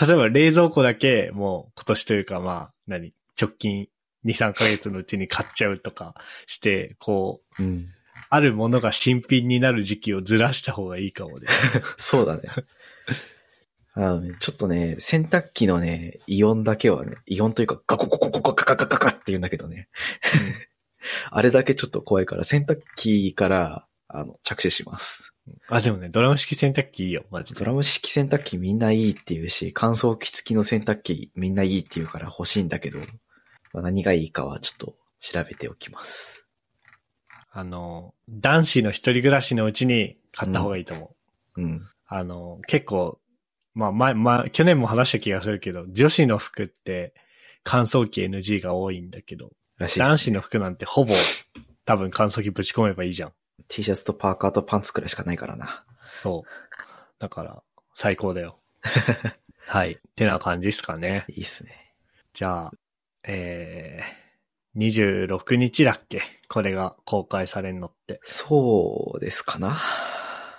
[0.00, 3.12] 例えば冷蔵庫だけもう今年というかまあ、何？
[3.40, 3.88] 直近
[4.24, 6.14] 2、3ヶ月のうちに買っちゃうとか
[6.46, 7.66] して、こう、う。
[7.66, 7.88] うん。
[8.30, 11.48] あるものが新品になる時期をずらした方がいいかもね。
[11.96, 12.42] そうだね。
[14.00, 19.88] あのね、ちょっとね、洗濯機のね、イオンだけはね、イオンというかガコゴコゴコガカガカガカって言うんだけどね。
[21.30, 25.32] あれだけちょっと怖いから、洗濯機から、あの、着手します。
[25.68, 27.58] あ、でもね、ドラム式洗濯機いいよ、マジで。
[27.58, 33.00] ドラム式洗濯機みんないいって言うし、乾燥機付きの洗濯機みんないいって言うから欲しいんだけど、
[33.72, 36.46] まあ、何がいいかはちょっと調べておきます。
[37.50, 41.16] あの、男子の一人暮らしのうちに買った方がいいと思
[41.56, 41.60] う。
[41.62, 41.88] うん。
[42.06, 43.18] あの、結構、
[43.78, 47.14] まあ、前、まあ、去年も話した気がするけど、女子の服って
[47.62, 50.04] 乾燥機 NG が多いんだけど、らしいね。
[50.06, 51.14] 男子の服なんてほぼ
[51.84, 53.32] 多分乾燥機ぶち込めばいいじゃん。
[53.68, 55.84] T シャツとパーカーとパンツくらいしかないからな。
[56.04, 56.48] そう。
[57.20, 57.62] だから、
[57.94, 58.58] 最高だよ。
[59.68, 59.92] はい。
[59.92, 61.24] ってな感じですかね。
[61.28, 61.94] いいっすね。
[62.32, 62.72] じゃあ、
[63.22, 66.22] えー、26日だっけ？
[66.48, 68.18] これが公開されんのって。
[68.24, 69.76] そうですかな。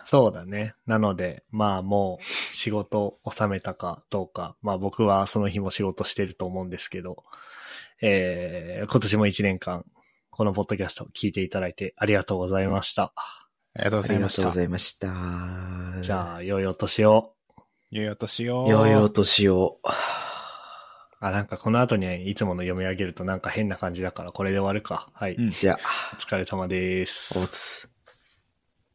[0.03, 0.75] そうだね。
[0.85, 4.55] なので、まあもう仕事収めたかどうか。
[4.61, 7.23] まあ僕はその日も仕事してると思うんですけど、
[8.01, 9.85] えー、今年も一年間、
[10.29, 13.13] このポッドキャストを聞いていただいてありがとうございました。
[13.75, 14.41] ありがとうごありざいました。
[14.41, 16.01] がとうございました。
[16.01, 17.33] じゃあ、良いお年を。
[17.91, 18.67] 良いお年を。
[18.67, 19.79] よいお年を。
[21.19, 25.09] あ、なんかこの後にいつもの読み上げるとなんか変な感じだからこれで終わるか。
[25.13, 25.35] はい。
[25.35, 25.77] うんじゃあ、
[26.13, 27.37] お疲れ様です。
[27.37, 27.89] おつ。